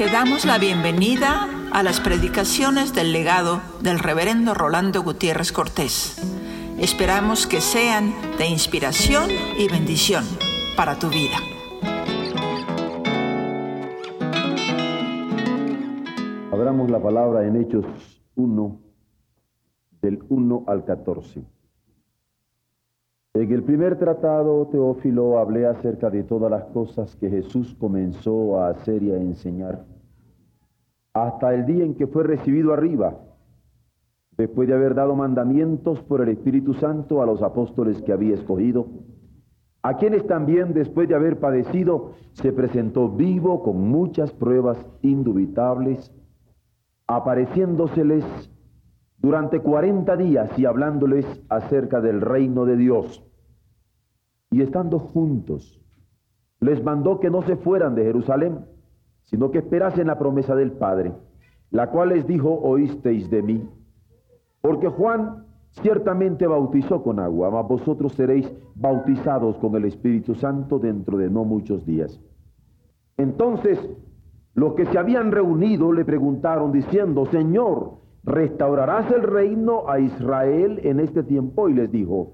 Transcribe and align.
Te 0.00 0.06
damos 0.06 0.46
la 0.46 0.56
bienvenida 0.56 1.46
a 1.74 1.82
las 1.82 2.00
predicaciones 2.00 2.94
del 2.94 3.12
legado 3.12 3.60
del 3.82 3.98
reverendo 3.98 4.54
Rolando 4.54 5.02
Gutiérrez 5.02 5.52
Cortés. 5.52 6.16
Esperamos 6.78 7.46
que 7.46 7.60
sean 7.60 8.14
de 8.38 8.46
inspiración 8.46 9.28
y 9.58 9.68
bendición 9.68 10.24
para 10.74 10.98
tu 10.98 11.08
vida. 11.10 11.36
Abramos 16.50 16.90
la 16.90 17.02
palabra 17.02 17.46
en 17.46 17.56
Hechos 17.56 17.84
1, 18.36 18.80
del 20.00 20.24
1 20.30 20.64
al 20.66 20.82
14. 20.86 21.44
En 23.32 23.52
el 23.52 23.62
primer 23.62 23.96
tratado, 23.96 24.66
Teófilo, 24.66 25.38
hablé 25.38 25.64
acerca 25.64 26.10
de 26.10 26.24
todas 26.24 26.50
las 26.50 26.64
cosas 26.64 27.14
que 27.14 27.30
Jesús 27.30 27.76
comenzó 27.78 28.60
a 28.60 28.70
hacer 28.70 29.04
y 29.04 29.12
a 29.12 29.18
enseñar, 29.18 29.84
hasta 31.12 31.54
el 31.54 31.66
día 31.66 31.84
en 31.84 31.94
que 31.94 32.06
fue 32.06 32.22
recibido 32.22 32.72
arriba, 32.72 33.18
después 34.36 34.68
de 34.68 34.74
haber 34.74 34.94
dado 34.94 35.16
mandamientos 35.16 36.00
por 36.02 36.20
el 36.20 36.28
Espíritu 36.28 36.74
Santo 36.74 37.22
a 37.22 37.26
los 37.26 37.42
apóstoles 37.42 38.00
que 38.02 38.12
había 38.12 38.34
escogido, 38.34 38.86
a 39.82 39.96
quienes 39.96 40.26
también 40.26 40.72
después 40.74 41.08
de 41.08 41.14
haber 41.14 41.40
padecido 41.40 42.12
se 42.32 42.52
presentó 42.52 43.08
vivo 43.08 43.62
con 43.62 43.88
muchas 43.88 44.32
pruebas 44.32 44.78
indubitables, 45.02 46.12
apareciéndoseles 47.06 48.24
durante 49.18 49.60
cuarenta 49.60 50.16
días 50.16 50.50
y 50.58 50.64
hablándoles 50.64 51.26
acerca 51.48 52.00
del 52.00 52.20
reino 52.20 52.64
de 52.66 52.76
Dios. 52.76 53.24
Y 54.50 54.62
estando 54.62 54.98
juntos, 54.98 55.80
les 56.60 56.82
mandó 56.82 57.20
que 57.20 57.30
no 57.30 57.42
se 57.42 57.56
fueran 57.56 57.94
de 57.94 58.04
Jerusalén, 58.04 58.66
sino 59.30 59.52
que 59.52 59.58
esperasen 59.58 60.08
la 60.08 60.18
promesa 60.18 60.56
del 60.56 60.72
Padre, 60.72 61.12
la 61.70 61.90
cual 61.90 62.08
les 62.08 62.26
dijo, 62.26 62.50
oísteis 62.50 63.30
de 63.30 63.42
mí. 63.42 63.68
Porque 64.60 64.88
Juan 64.88 65.46
ciertamente 65.70 66.48
bautizó 66.48 67.02
con 67.04 67.20
agua, 67.20 67.48
mas 67.50 67.68
vosotros 67.68 68.12
seréis 68.14 68.52
bautizados 68.74 69.56
con 69.58 69.76
el 69.76 69.84
Espíritu 69.84 70.34
Santo 70.34 70.80
dentro 70.80 71.16
de 71.16 71.30
no 71.30 71.44
muchos 71.44 71.86
días. 71.86 72.20
Entonces, 73.16 73.78
los 74.54 74.74
que 74.74 74.86
se 74.86 74.98
habían 74.98 75.30
reunido 75.30 75.92
le 75.92 76.04
preguntaron 76.04 76.72
diciendo, 76.72 77.24
Señor, 77.26 77.98
¿restaurarás 78.24 79.12
el 79.12 79.22
reino 79.22 79.88
a 79.88 80.00
Israel 80.00 80.80
en 80.82 80.98
este 80.98 81.22
tiempo? 81.22 81.68
Y 81.68 81.74
les 81.74 81.92
dijo, 81.92 82.32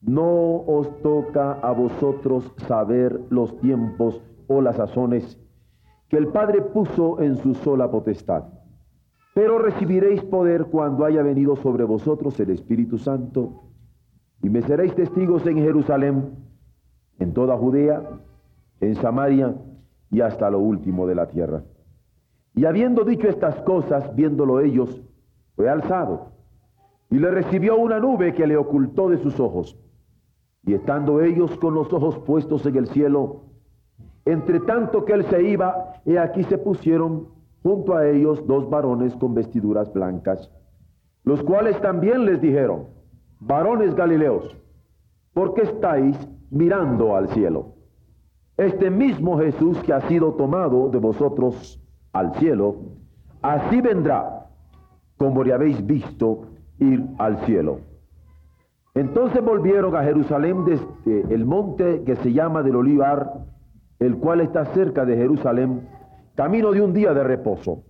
no 0.00 0.62
os 0.62 1.02
toca 1.02 1.52
a 1.52 1.72
vosotros 1.72 2.50
saber 2.66 3.20
los 3.28 3.60
tiempos 3.60 4.22
o 4.48 4.62
las 4.62 4.76
sazones 4.76 5.38
que 6.10 6.16
el 6.16 6.28
Padre 6.28 6.60
puso 6.60 7.22
en 7.22 7.36
su 7.36 7.54
sola 7.54 7.90
potestad. 7.90 8.44
Pero 9.32 9.60
recibiréis 9.60 10.22
poder 10.24 10.66
cuando 10.66 11.04
haya 11.04 11.22
venido 11.22 11.54
sobre 11.56 11.84
vosotros 11.84 12.38
el 12.40 12.50
Espíritu 12.50 12.98
Santo, 12.98 13.62
y 14.42 14.50
me 14.50 14.60
seréis 14.62 14.94
testigos 14.94 15.46
en 15.46 15.58
Jerusalén, 15.58 16.34
en 17.20 17.32
toda 17.32 17.56
Judea, 17.56 18.02
en 18.80 18.96
Samaria 18.96 19.54
y 20.10 20.20
hasta 20.20 20.50
lo 20.50 20.58
último 20.58 21.06
de 21.06 21.14
la 21.14 21.28
tierra. 21.28 21.62
Y 22.56 22.64
habiendo 22.64 23.04
dicho 23.04 23.28
estas 23.28 23.62
cosas, 23.62 24.14
viéndolo 24.16 24.60
ellos, 24.60 25.00
fue 25.54 25.68
alzado 25.68 26.32
y 27.08 27.18
le 27.18 27.30
recibió 27.30 27.76
una 27.76 28.00
nube 28.00 28.34
que 28.34 28.46
le 28.46 28.56
ocultó 28.56 29.08
de 29.08 29.18
sus 29.18 29.38
ojos. 29.38 29.78
Y 30.64 30.74
estando 30.74 31.20
ellos 31.20 31.56
con 31.58 31.74
los 31.74 31.92
ojos 31.92 32.18
puestos 32.18 32.66
en 32.66 32.76
el 32.76 32.88
cielo, 32.88 33.49
entre 34.24 34.60
tanto 34.60 35.04
que 35.04 35.12
él 35.12 35.24
se 35.26 35.42
iba, 35.42 35.94
he 36.04 36.18
aquí 36.18 36.44
se 36.44 36.58
pusieron 36.58 37.28
junto 37.62 37.94
a 37.94 38.08
ellos 38.08 38.46
dos 38.46 38.68
varones 38.68 39.14
con 39.16 39.34
vestiduras 39.34 39.92
blancas, 39.92 40.50
los 41.24 41.42
cuales 41.42 41.80
también 41.80 42.24
les 42.24 42.40
dijeron, 42.40 42.86
varones 43.40 43.94
Galileos, 43.94 44.56
¿por 45.32 45.54
qué 45.54 45.62
estáis 45.62 46.16
mirando 46.50 47.16
al 47.16 47.28
cielo? 47.30 47.74
Este 48.56 48.90
mismo 48.90 49.38
Jesús 49.38 49.78
que 49.84 49.92
ha 49.92 50.02
sido 50.08 50.34
tomado 50.34 50.90
de 50.90 50.98
vosotros 50.98 51.80
al 52.12 52.34
cielo, 52.34 52.76
así 53.42 53.80
vendrá 53.80 54.48
como 55.16 55.44
le 55.44 55.52
habéis 55.52 55.84
visto 55.86 56.46
ir 56.78 57.06
al 57.18 57.38
cielo. 57.44 57.80
Entonces 58.94 59.44
volvieron 59.44 59.94
a 59.94 60.02
Jerusalén 60.02 60.64
desde 60.64 61.34
el 61.34 61.44
monte 61.44 62.02
que 62.04 62.16
se 62.16 62.32
llama 62.32 62.62
del 62.62 62.76
Olivar, 62.76 63.44
el 64.00 64.16
cual 64.16 64.40
está 64.40 64.64
cerca 64.66 65.04
de 65.04 65.16
Jerusalén, 65.16 65.88
camino 66.34 66.72
de 66.72 66.80
un 66.80 66.92
día 66.92 67.14
de 67.14 67.22
reposo. 67.22 67.84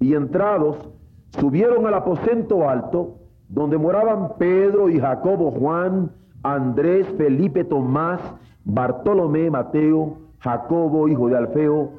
Y 0.00 0.14
entrados, 0.14 0.90
subieron 1.38 1.86
al 1.86 1.94
aposento 1.94 2.68
alto, 2.68 3.18
donde 3.48 3.76
moraban 3.78 4.36
Pedro 4.38 4.88
y 4.88 4.98
Jacobo, 4.98 5.50
Juan, 5.50 6.12
Andrés, 6.42 7.06
Felipe, 7.18 7.64
Tomás, 7.64 8.20
Bartolomé, 8.64 9.50
Mateo, 9.50 10.18
Jacobo, 10.38 11.08
hijo 11.08 11.28
de 11.28 11.36
Alfeo, 11.36 11.92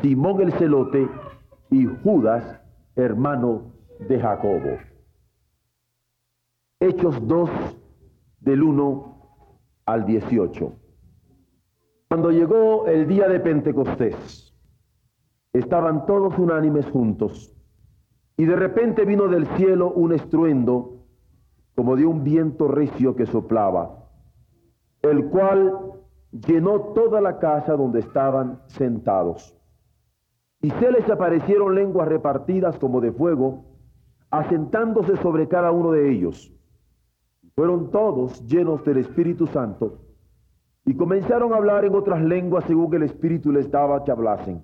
Simón 0.00 0.40
el 0.40 0.52
celote 0.52 1.08
y 1.70 1.86
Judas, 1.86 2.60
hermano 2.94 3.72
de 4.08 4.20
Jacobo. 4.20 4.78
Hechos 6.78 7.26
2 7.26 7.50
del 8.40 8.62
1 8.62 9.18
al 9.86 10.06
18. 10.06 10.79
Cuando 12.10 12.32
llegó 12.32 12.88
el 12.88 13.06
día 13.06 13.28
de 13.28 13.38
Pentecostés, 13.38 14.52
estaban 15.52 16.06
todos 16.06 16.36
unánimes 16.38 16.84
juntos, 16.86 17.56
y 18.36 18.46
de 18.46 18.56
repente 18.56 19.04
vino 19.04 19.28
del 19.28 19.46
cielo 19.56 19.92
un 19.92 20.12
estruendo 20.12 21.06
como 21.76 21.94
de 21.94 22.06
un 22.06 22.24
viento 22.24 22.66
recio 22.66 23.14
que 23.14 23.26
soplaba, 23.26 24.08
el 25.02 25.26
cual 25.26 25.72
llenó 26.32 26.80
toda 26.94 27.20
la 27.20 27.38
casa 27.38 27.76
donde 27.76 28.00
estaban 28.00 28.60
sentados. 28.66 29.56
Y 30.62 30.70
se 30.70 30.90
les 30.90 31.08
aparecieron 31.08 31.76
lenguas 31.76 32.08
repartidas 32.08 32.76
como 32.80 33.00
de 33.00 33.12
fuego, 33.12 33.66
asentándose 34.32 35.16
sobre 35.18 35.46
cada 35.46 35.70
uno 35.70 35.92
de 35.92 36.10
ellos. 36.10 36.52
Fueron 37.54 37.92
todos 37.92 38.44
llenos 38.48 38.84
del 38.84 38.96
Espíritu 38.96 39.46
Santo 39.46 40.09
y 40.84 40.94
comenzaron 40.94 41.52
a 41.52 41.56
hablar 41.56 41.84
en 41.84 41.94
otras 41.94 42.22
lenguas 42.22 42.64
según 42.64 42.94
el 42.94 43.02
Espíritu 43.04 43.52
les 43.52 43.70
daba 43.70 44.02
que 44.04 44.10
hablasen. 44.10 44.62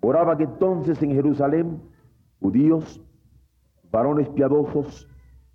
Oraban 0.00 0.40
entonces 0.40 1.02
en 1.02 1.12
Jerusalén 1.12 1.82
judíos, 2.40 3.04
varones 3.90 4.28
piadosos 4.28 5.08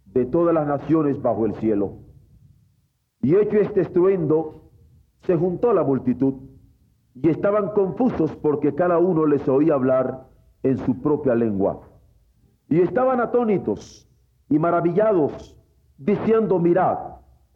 de 0.06 0.26
todas 0.26 0.54
las 0.54 0.68
naciones 0.68 1.22
bajo 1.22 1.46
el 1.46 1.56
cielo. 1.56 1.94
Y 3.22 3.36
hecho 3.36 3.58
este 3.58 3.82
estruendo, 3.82 4.70
se 5.22 5.38
juntó 5.38 5.74
la 5.74 5.84
multitud 5.84 6.34
y 7.16 7.30
estaban 7.30 7.70
confusos 7.70 8.36
porque 8.36 8.76
cada 8.76 8.98
uno 8.98 9.26
les 9.26 9.48
oía 9.48 9.76
hablar 9.76 10.28
en 10.64 10.78
su 10.78 11.02
propia 11.02 11.36
lengua. 11.36 11.88
Y 12.70 12.82
estaban 12.82 13.22
atónitos 13.22 14.10
y 14.50 14.60
maravillados, 14.60 15.58
diciendo, 15.98 16.60
mirad, 16.60 16.98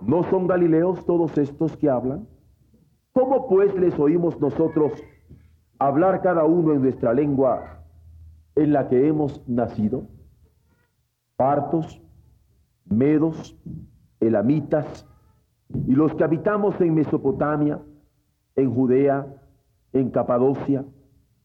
¿no 0.01 0.23
son 0.29 0.47
galileos 0.47 1.05
todos 1.05 1.37
estos 1.37 1.75
que 1.77 1.89
hablan? 1.89 2.27
¿Cómo 3.13 3.47
pues 3.47 3.73
les 3.75 3.97
oímos 3.99 4.39
nosotros 4.39 4.91
hablar 5.79 6.21
cada 6.21 6.45
uno 6.45 6.73
en 6.73 6.81
nuestra 6.81 7.13
lengua 7.13 7.83
en 8.55 8.73
la 8.73 8.87
que 8.89 9.07
hemos 9.07 9.47
nacido? 9.47 10.07
Partos, 11.35 12.01
medos, 12.85 13.57
elamitas, 14.19 15.07
y 15.85 15.93
los 15.93 16.13
que 16.15 16.23
habitamos 16.23 16.79
en 16.79 16.95
Mesopotamia, 16.95 17.79
en 18.55 18.73
Judea, 18.73 19.27
en 19.93 20.09
Capadocia, 20.11 20.85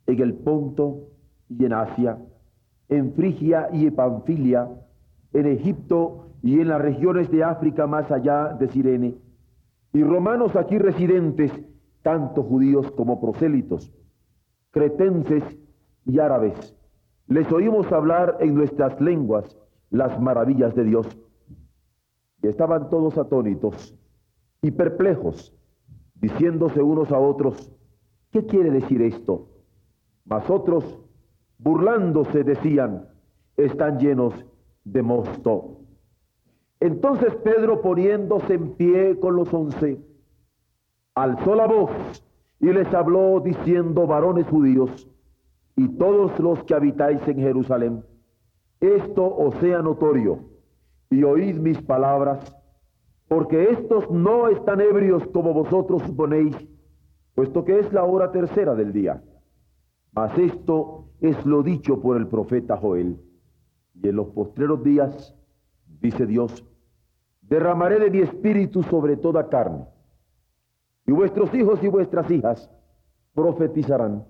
en 0.06 0.21
el 0.21 0.35
Ponto 0.35 1.09
y 1.49 1.65
en 1.65 1.73
Asia 1.73 2.19
en 2.93 3.12
Frigia 3.15 3.69
y 3.73 3.87
en 3.87 3.94
Panfilia, 3.94 4.69
en 5.32 5.47
Egipto 5.47 6.31
y 6.43 6.61
en 6.61 6.69
las 6.69 6.83
regiones 6.83 7.31
de 7.31 7.44
África 7.44 7.87
más 7.87 8.11
allá 8.11 8.49
de 8.49 8.69
Sirene, 8.69 9.15
y 9.93 10.03
romanos 10.03 10.56
aquí 10.56 10.79
residentes, 10.79 11.53
tanto 12.03 12.43
judíos 12.43 12.91
como 12.93 13.21
prosélitos, 13.21 13.93
cretenses 14.71 15.44
y 16.05 16.19
árabes. 16.19 16.77
Les 17.29 17.50
oímos 17.53 17.91
hablar 17.93 18.39
en 18.41 18.55
nuestras 18.55 19.00
lenguas 19.00 19.56
las 19.91 20.21
maravillas 20.21 20.75
de 20.75 20.85
Dios. 20.85 21.06
Y 22.43 22.49
estaban 22.49 22.91
todos 22.91 23.17
atónitos 23.19 23.97
y 24.62 24.71
perplejos, 24.73 25.55
diciéndose 26.15 26.83
unos 26.83 27.12
a 27.12 27.19
otros, 27.19 27.73
¿qué 28.31 28.47
quiere 28.47 28.71
decir 28.71 29.03
esto? 29.03 29.49
Mas 30.25 30.49
otros, 30.50 30.99
burlándose, 31.59 32.43
decían, 32.43 33.09
están 33.56 33.99
llenos 33.99 34.35
de 34.85 35.03
mosto. 35.03 35.81
Entonces 36.82 37.32
Pedro, 37.44 37.81
poniéndose 37.81 38.55
en 38.55 38.73
pie 38.73 39.17
con 39.20 39.37
los 39.37 39.55
once, 39.55 40.00
alzó 41.14 41.55
la 41.55 41.69
voz 41.69 41.93
y 42.58 42.73
les 42.73 42.93
habló 42.93 43.38
diciendo, 43.38 44.05
varones 44.05 44.49
judíos, 44.49 45.08
y 45.76 45.87
todos 45.90 46.37
los 46.40 46.64
que 46.64 46.75
habitáis 46.75 47.20
en 47.29 47.37
Jerusalén, 47.37 48.05
esto 48.81 49.25
os 49.25 49.55
sea 49.61 49.81
notorio, 49.81 50.40
y 51.08 51.23
oíd 51.23 51.55
mis 51.58 51.81
palabras, 51.82 52.52
porque 53.29 53.70
estos 53.70 54.11
no 54.11 54.49
están 54.49 54.81
ebrios 54.81 55.25
como 55.29 55.55
vosotros 55.55 56.02
suponéis, 56.02 56.56
puesto 57.37 57.64
que 57.64 57.79
es 57.79 57.93
la 57.93 58.02
hora 58.02 58.32
tercera 58.32 58.75
del 58.75 58.93
día. 58.93 59.23
Mas 60.11 60.37
esto 60.37 61.05
es 61.20 61.46
lo 61.46 61.62
dicho 61.62 62.00
por 62.00 62.17
el 62.17 62.26
profeta 62.26 62.76
Joel. 62.76 63.20
Y 63.94 64.08
en 64.08 64.17
los 64.17 64.31
postreros 64.31 64.82
días, 64.82 65.32
dice 66.00 66.26
Dios, 66.26 66.67
derramaré 67.53 67.99
de 67.99 68.11
mi 68.11 68.21
espíritu 68.21 68.83
sobre 68.83 69.19
toda 69.19 69.51
carne. 69.51 69.85
Y 71.07 71.13
vuestros 71.13 71.53
hijos 71.53 71.83
y 71.83 71.89
vuestras 71.89 72.31
hijas 72.31 72.71
profetizarán. 73.35 74.25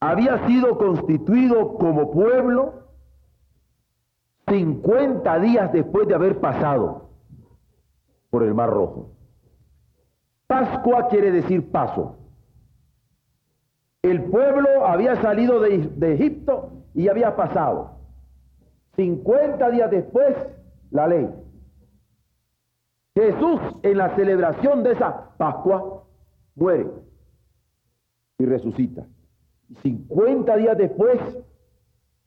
había 0.00 0.46
sido 0.46 0.78
constituido 0.78 1.74
como 1.74 2.10
pueblo 2.10 2.74
50 4.48 5.38
días 5.40 5.72
después 5.72 6.08
de 6.08 6.14
haber 6.14 6.40
pasado 6.40 7.10
por 8.30 8.42
el 8.42 8.54
Mar 8.54 8.70
Rojo. 8.70 9.17
Pascua 10.48 11.08
quiere 11.08 11.30
decir 11.30 11.70
paso. 11.70 12.16
El 14.02 14.24
pueblo 14.24 14.86
había 14.86 15.20
salido 15.20 15.60
de, 15.60 16.14
Egipto 16.14 16.70
y 16.94 17.08
había 17.08 17.36
pasado. 17.36 17.98
50 18.96 19.70
días 19.70 19.90
después, 19.90 20.34
la 20.90 21.06
ley. 21.06 21.28
Jesús 23.14 23.60
en 23.82 23.98
la 23.98 24.16
celebración 24.16 24.82
de 24.82 24.92
esa 24.92 25.36
Pascua 25.36 26.04
muere 26.54 26.90
y 28.38 28.46
resucita. 28.46 29.06
50 29.82 30.56
días 30.56 30.78
después 30.78 31.20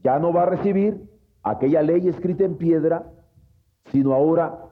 ya 0.03 0.19
no 0.19 0.31
va 0.31 0.44
a 0.44 0.45
recibir 0.47 1.09
aquella 1.41 1.81
ley 1.81 2.07
escrita 2.07 2.44
en 2.44 2.56
piedra, 2.56 3.12
sino 3.91 4.13
ahora 4.13 4.65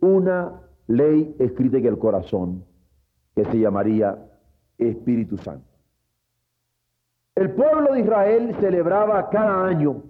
una 0.00 0.62
ley 0.86 1.36
escrita 1.38 1.76
en 1.76 1.86
el 1.86 1.98
corazón 1.98 2.69
que 3.34 3.44
se 3.44 3.58
llamaría 3.58 4.18
Espíritu 4.78 5.36
Santo. 5.38 5.66
El 7.34 7.52
pueblo 7.52 7.94
de 7.94 8.00
Israel 8.00 8.56
celebraba 8.60 9.30
cada 9.30 9.66
año 9.66 10.02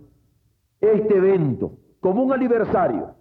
este 0.80 1.16
evento 1.16 1.78
como 2.00 2.22
un 2.22 2.32
aniversario 2.32 3.14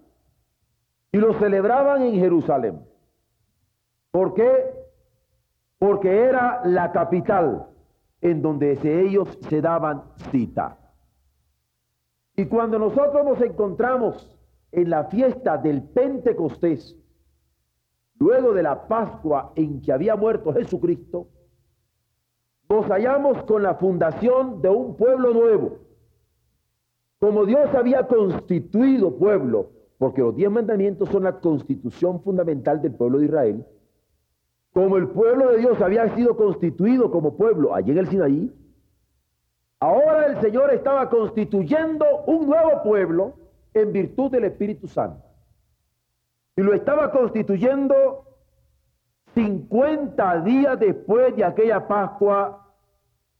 y 1.12 1.18
lo 1.18 1.34
celebraban 1.34 2.02
en 2.02 2.14
Jerusalén. 2.14 2.80
¿Por 4.10 4.34
qué? 4.34 4.50
Porque 5.78 6.22
era 6.24 6.62
la 6.64 6.92
capital 6.92 7.66
en 8.20 8.42
donde 8.42 8.78
ellos 8.82 9.38
se 9.48 9.60
daban 9.60 10.02
cita. 10.30 10.78
Y 12.36 12.46
cuando 12.46 12.78
nosotros 12.78 13.24
nos 13.24 13.40
encontramos 13.40 14.36
en 14.72 14.90
la 14.90 15.04
fiesta 15.04 15.58
del 15.58 15.82
Pentecostés, 15.82 16.96
luego 18.20 18.52
de 18.52 18.62
la 18.62 18.86
Pascua 18.86 19.52
en 19.56 19.80
que 19.82 19.92
había 19.92 20.14
muerto 20.14 20.52
Jesucristo, 20.52 21.26
nos 22.68 22.86
hallamos 22.86 23.42
con 23.44 23.64
la 23.64 23.74
fundación 23.74 24.62
de 24.62 24.68
un 24.68 24.96
pueblo 24.96 25.34
nuevo. 25.34 25.78
Como 27.18 27.44
Dios 27.44 27.74
había 27.74 28.06
constituido 28.06 29.16
pueblo, 29.16 29.70
porque 29.98 30.20
los 30.20 30.36
diez 30.36 30.50
mandamientos 30.50 31.08
son 31.08 31.24
la 31.24 31.40
constitución 31.40 32.22
fundamental 32.22 32.80
del 32.80 32.92
pueblo 32.92 33.18
de 33.18 33.24
Israel, 33.24 33.66
como 34.72 34.96
el 34.96 35.08
pueblo 35.08 35.50
de 35.50 35.58
Dios 35.58 35.80
había 35.80 36.14
sido 36.14 36.36
constituido 36.36 37.10
como 37.10 37.36
pueblo 37.36 37.74
allí 37.74 37.90
en 37.90 37.98
el 37.98 38.06
Sinaí, 38.06 38.52
Ahora 39.82 40.26
el 40.26 40.40
Señor 40.42 40.74
estaba 40.74 41.08
constituyendo 41.08 42.04
un 42.26 42.46
nuevo 42.46 42.82
pueblo 42.82 43.32
en 43.72 43.92
virtud 43.92 44.30
del 44.30 44.44
Espíritu 44.44 44.86
Santo. 44.86 45.29
Y 46.60 46.62
lo 46.62 46.74
estaba 46.74 47.10
constituyendo 47.10 48.26
50 49.32 50.42
días 50.42 50.78
después 50.78 51.34
de 51.34 51.42
aquella 51.42 51.88
Pascua 51.88 52.70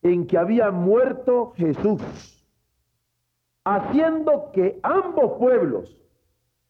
en 0.00 0.26
que 0.26 0.38
había 0.38 0.70
muerto 0.70 1.52
Jesús, 1.54 2.00
haciendo 3.62 4.50
que 4.52 4.80
ambos 4.82 5.32
pueblos, 5.38 6.00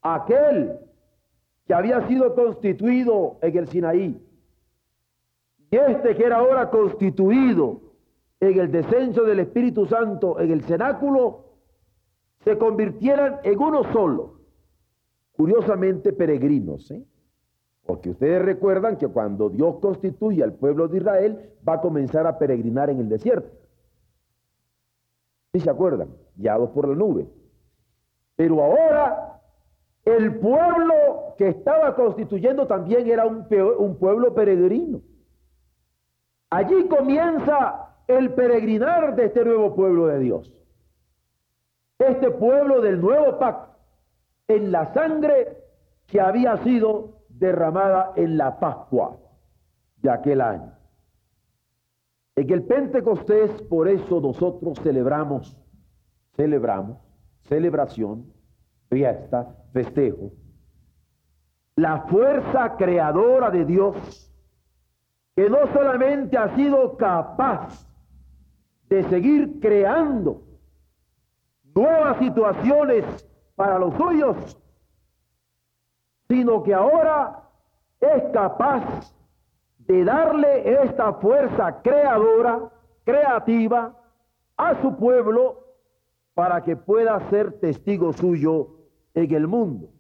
aquel 0.03 0.77
que 1.69 1.73
había 1.73 2.09
sido 2.09 2.35
constituido 2.35 3.39
en 3.43 3.57
el 3.57 3.69
Sinaí 3.69 4.21
y 5.71 5.77
este 5.77 6.17
que 6.17 6.25
era 6.25 6.39
ahora 6.39 6.69
constituido 6.69 7.81
en 8.41 8.59
el 8.59 8.73
descenso 8.73 9.23
del 9.23 9.39
Espíritu 9.39 9.87
Santo 9.87 10.41
en 10.41 10.51
el 10.51 10.65
cenáculo 10.65 11.45
se 12.43 12.59
convirtieran 12.59 13.39
en 13.45 13.57
uno 13.57 13.85
solo. 13.93 14.40
Curiosamente 15.37 16.13
peregrinos, 16.13 16.91
¿eh? 16.91 17.03
Porque 17.87 18.11
ustedes 18.11 18.43
recuerdan 18.43 18.97
que 18.97 19.09
cuando 19.09 19.49
Dios 19.49 19.79
constituye 19.81 20.45
al 20.45 20.53
pueblo 20.53 20.87
de 20.87 20.99
Israel, 20.99 21.51
va 21.67 21.75
a 21.75 21.81
comenzar 21.81 22.27
a 22.27 22.39
peregrinar 22.39 22.91
en 22.91 23.01
el 23.01 23.09
desierto. 23.09 23.51
¿Sí 25.53 25.61
se 25.61 25.71
acuerdan? 25.71 26.09
Guiados 26.37 26.71
por 26.71 26.87
la 26.89 26.95
nube. 26.95 27.27
Pero 28.37 28.63
ahora 28.63 29.41
el 30.05 30.39
pueblo 30.39 31.35
que 31.37 31.49
estaba 31.49 31.95
constituyendo 31.95 32.67
también 32.67 33.09
era 33.09 33.27
un, 33.27 33.47
un 33.79 33.97
pueblo 33.97 34.35
peregrino. 34.35 35.01
Allí 36.51 36.87
comienza 36.89 37.95
el 38.07 38.33
peregrinar 38.35 39.15
de 39.15 39.27
este 39.27 39.45
nuevo 39.45 39.75
pueblo 39.75 40.07
de 40.07 40.19
Dios. 40.19 40.53
Este 41.99 42.31
pueblo 42.31 42.81
del 42.81 43.01
nuevo 43.01 43.39
pacto, 43.39 43.70
en 44.51 44.73
la 44.73 44.93
sangre 44.93 45.59
que 46.07 46.21
había 46.21 46.57
sido 46.59 47.25
derramada 47.29 48.13
en 48.17 48.37
la 48.37 48.59
Pascua 48.59 49.19
de 49.97 50.11
aquel 50.11 50.41
año. 50.41 50.73
En 52.37 52.51
el 52.51 52.65
Pentecostés, 52.65 53.51
por 53.63 53.89
eso 53.89 54.21
nosotros 54.21 54.79
celebramos, 54.83 55.57
celebramos, 56.37 56.99
celebración 57.43 58.33
fiesta, 58.89 59.57
festejo, 59.73 60.33
la 61.77 62.03
fuerza 62.03 62.77
creadora 62.77 63.51
de 63.51 63.65
Dios, 63.65 63.97
que 65.35 65.49
no 65.49 65.73
solamente 65.73 66.37
ha 66.37 66.55
sido 66.57 66.97
capaz 66.97 67.89
de 68.89 69.05
seguir 69.05 69.61
creando 69.61 70.43
nuevas 71.75 72.19
situaciones 72.19 73.30
para 73.61 73.79
los 73.79 73.95
suyos, 73.95 74.57
sino 76.29 76.63
que 76.63 76.73
ahora 76.73 77.43
es 78.01 78.23
capaz 78.33 79.15
de 79.81 80.03
darle 80.03 80.83
esta 80.83 81.13
fuerza 81.13 81.83
creadora, 81.83 82.73
creativa, 83.05 83.95
a 84.57 84.81
su 84.81 84.97
pueblo 84.97 85.63
para 86.33 86.63
que 86.63 86.75
pueda 86.75 87.29
ser 87.29 87.61
testigo 87.61 88.15
suyo 88.15 88.79
en 89.13 89.35
el 89.35 89.47
mundo. 89.47 89.91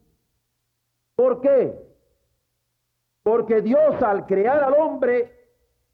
¿Por 1.14 1.42
qué? 1.42 1.78
Porque 3.22 3.60
Dios 3.60 4.02
al 4.02 4.24
crear 4.24 4.64
al 4.64 4.72
hombre 4.72 5.34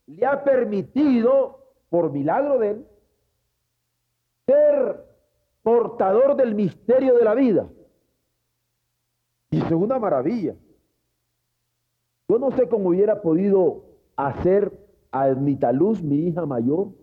le 0.05 0.25
ha 0.25 0.41
permitido, 0.41 1.65
por 1.89 2.13
milagro 2.13 2.59
de 2.59 2.69
él, 2.69 2.87
portador 5.67 6.37
del 6.37 6.55
misterio 6.55 7.15
de 7.15 7.25
la 7.25 7.33
vida. 7.35 7.67
Y 9.51 9.57
es 9.61 9.69
una 9.69 9.99
maravilla. 9.99 10.55
Yo 12.29 12.39
no 12.39 12.51
sé 12.51 12.69
cómo 12.69 12.87
hubiera 12.87 13.21
podido 13.21 13.83
hacer 14.15 14.71
a 15.11 15.27
Luz, 15.73 16.01
mi 16.01 16.19
hija 16.19 16.45
mayor, 16.45 16.93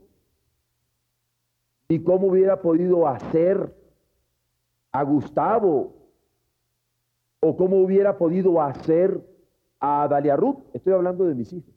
y 1.89 2.03
cómo 2.03 2.29
hubiera 2.29 2.63
podido 2.63 3.07
hacer 3.07 3.71
a 4.93 5.03
Gustavo, 5.03 5.93
o 7.41 7.57
cómo 7.59 7.83
hubiera 7.83 8.17
podido 8.17 8.63
hacer 8.63 9.23
a 9.79 10.09
Dalia 10.09 10.37
Ruth. 10.37 10.61
Estoy 10.73 10.95
hablando 10.95 11.27
de 11.27 11.35
mis 11.35 11.53
hijos. 11.53 11.75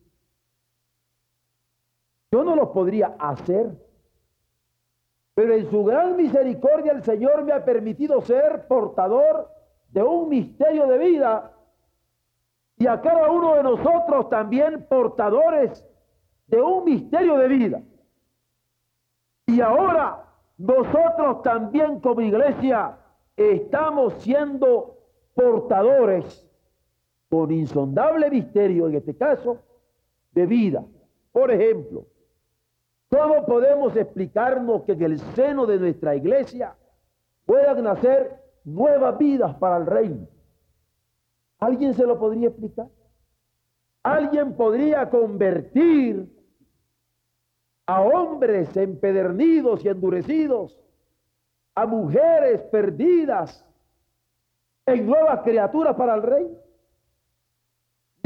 Yo 2.32 2.46
no 2.46 2.56
los 2.56 2.70
podría 2.70 3.08
hacer, 3.20 3.78
pero 5.38 5.54
en 5.54 5.70
su 5.70 5.84
gran 5.84 6.16
misericordia 6.16 6.94
el 6.94 7.04
Señor 7.04 7.44
me 7.44 7.54
ha 7.54 7.64
permitido 7.64 8.20
ser 8.22 8.66
portador 8.68 9.48
de 9.90 10.02
un 10.02 10.30
misterio 10.30 10.88
de 10.88 10.98
vida 10.98 11.52
y 12.76 12.88
a 12.88 13.00
cada 13.00 13.30
uno 13.30 13.54
de 13.54 13.62
nosotros 13.62 14.32
también 14.32 14.88
portadores 14.90 15.88
de 16.48 16.60
un 16.60 16.86
misterio 16.86 17.38
de 17.38 17.48
vida. 17.50 17.82
Y 19.46 19.62
ahora 19.62 20.26
nosotros 20.58 21.44
también 21.44 22.00
como 22.00 22.22
iglesia 22.22 22.98
estamos 23.36 24.16
siendo 24.24 24.98
portadores 25.36 26.50
con 27.30 27.52
insondable 27.52 28.32
misterio, 28.32 28.88
en 28.88 28.96
este 28.96 29.16
caso, 29.16 29.60
de 30.32 30.48
vida. 30.48 30.84
Por 31.32 31.52
ejemplo, 31.52 32.08
¿cómo 33.10 33.46
podemos 33.46 33.96
explicarnos 33.96 34.84
que 34.84 34.94
en 34.94 35.04
el 35.04 35.20
seno 35.36 35.66
de 35.66 35.80
nuestra 35.80 36.16
iglesia 36.16 36.76
puedan 37.46 37.84
nacer 37.84 38.42
nuevas 38.64 39.18
vidas 39.18 39.56
para 39.56 39.78
el 39.78 39.86
reino? 39.86 40.28
¿Alguien 41.60 41.94
se 41.94 42.06
lo 42.06 42.20
podría 42.20 42.50
explicar? 42.50 42.88
¿Alguien 44.04 44.54
podría 44.56 45.10
convertir 45.10 46.32
a 47.86 48.02
hombres 48.02 48.76
empedernidos 48.76 49.84
y 49.84 49.88
endurecidos, 49.88 50.80
a 51.74 51.86
mujeres 51.86 52.62
perdidas 52.64 53.66
en 54.86 55.06
nuevas 55.06 55.42
criaturas 55.42 55.96
para 55.96 56.16
el 56.16 56.24
rey? 56.24 56.58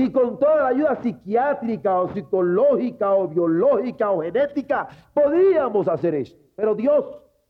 Y 0.02 0.12
con 0.12 0.40
toda 0.40 0.56
la 0.56 0.68
ayuda 0.70 0.96
psiquiátrica 0.96 2.02
o 2.02 2.12
psicológica 2.12 3.14
o 3.14 3.28
biológica 3.28 4.10
o 4.10 4.24
genética 4.24 4.88
podríamos 5.14 5.88
hacer 5.88 6.16
eso. 6.16 6.36
Pero 6.56 6.74
Dios, 6.74 7.06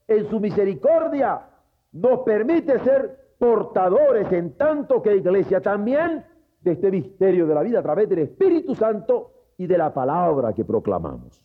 en 0.06 0.30
su 0.30 0.38
misericordia, 0.42 1.48
nos 1.94 2.20
permite 2.20 2.78
ser 2.80 3.36
portadores 3.40 4.30
en 4.34 4.58
tanto 4.58 5.02
que 5.02 5.16
iglesia 5.16 5.62
también 5.62 6.26
de 6.60 6.74
este 6.74 6.92
misterio 6.92 7.48
de 7.48 7.56
la 7.56 7.62
vida 7.62 7.80
a 7.80 7.84
través 7.84 8.10
del 8.10 8.20
Espíritu 8.20 8.76
Santo 8.76 9.32
y 9.58 9.66
de 9.66 9.78
la 9.78 9.94
palabra 9.94 10.52
que 10.52 10.66
proclamamos. 10.66 11.42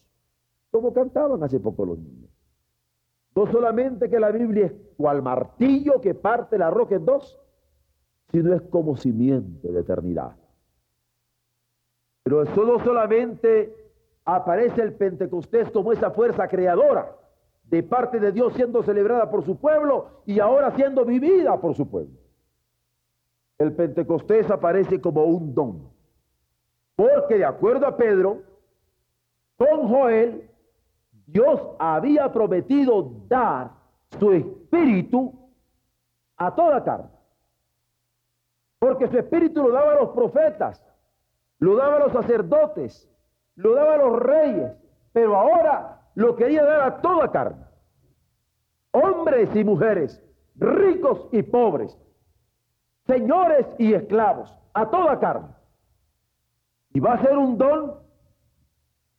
Como 0.73 0.93
cantaban 0.93 1.41
hace 1.45 1.61
poco 1.61 1.87
los 1.87 2.01
niños. 2.01 2.33
No 3.37 3.47
solamente 3.47 4.11
que 4.11 4.19
la 4.19 4.33
Biblia 4.33 4.67
es 4.67 4.73
cual 4.97 5.23
martillo 5.23 6.01
que 6.01 6.15
parte 6.15 6.59
la 6.59 6.71
roca 6.71 6.97
en 6.97 7.05
dos, 7.05 7.39
sino 8.33 8.53
es 8.53 8.63
como 8.63 8.97
cimiento 8.97 9.69
de 9.69 9.79
eternidad. 9.79 10.35
Pero 12.27 12.43
eso 12.43 12.65
no 12.65 12.81
solamente 12.81 13.73
aparece 14.25 14.83
el 14.83 14.95
Pentecostés 14.95 15.71
como 15.71 15.93
esa 15.93 16.11
fuerza 16.11 16.49
creadora, 16.49 17.15
de 17.63 17.85
parte 17.85 18.19
de 18.19 18.33
Dios 18.33 18.53
siendo 18.55 18.83
celebrada 18.83 19.31
por 19.31 19.45
su 19.45 19.57
pueblo 19.59 20.23
y 20.27 20.41
ahora 20.41 20.73
siendo 20.73 21.05
vivida 21.05 21.57
por 21.61 21.77
su 21.77 21.89
pueblo. 21.89 22.19
El 23.59 23.73
Pentecostés 23.75 24.51
aparece 24.51 25.01
como 25.01 25.23
un 25.23 25.55
don. 25.55 25.89
Porque 26.97 27.39
de 27.39 27.45
acuerdo 27.45 27.87
a 27.87 27.97
Pedro, 27.97 28.43
con 29.57 29.87
Joel, 29.89 30.51
Dios 31.29 31.65
había 31.79 32.33
prometido 32.33 33.09
dar 33.29 33.71
su 34.19 34.33
espíritu 34.33 35.33
a 36.37 36.53
toda 36.53 36.83
carne. 36.83 37.11
Porque 38.81 39.07
su 39.07 39.17
espíritu 39.17 39.63
lo 39.63 39.71
daba 39.71 39.93
a 39.93 40.01
los 40.01 40.09
profetas, 40.09 40.83
lo 41.59 41.77
daba 41.77 41.97
a 41.97 42.01
los 42.01 42.13
sacerdotes, 42.13 43.11
lo 43.55 43.75
daba 43.75 43.95
a 43.95 43.99
los 43.99 44.19
reyes, 44.19 44.73
pero 45.13 45.37
ahora 45.37 46.03
lo 46.15 46.37
quería 46.37 46.65
dar 46.65 46.81
a 46.83 47.01
toda 47.01 47.31
carne. 47.31 47.65
Hombres 48.93 49.55
y 49.55 49.65
mujeres, 49.65 50.23
ricos 50.57 51.29
y 51.33 51.43
pobres, 51.43 51.97
señores 53.07 53.67
y 53.79 53.95
esclavos, 53.95 54.59
a 54.75 54.91
toda 54.91 55.19
carne. 55.19 55.49
Y 56.93 57.01
va 57.01 57.15
a 57.15 57.23
ser 57.23 57.37
un 57.37 57.59
don 57.59 57.95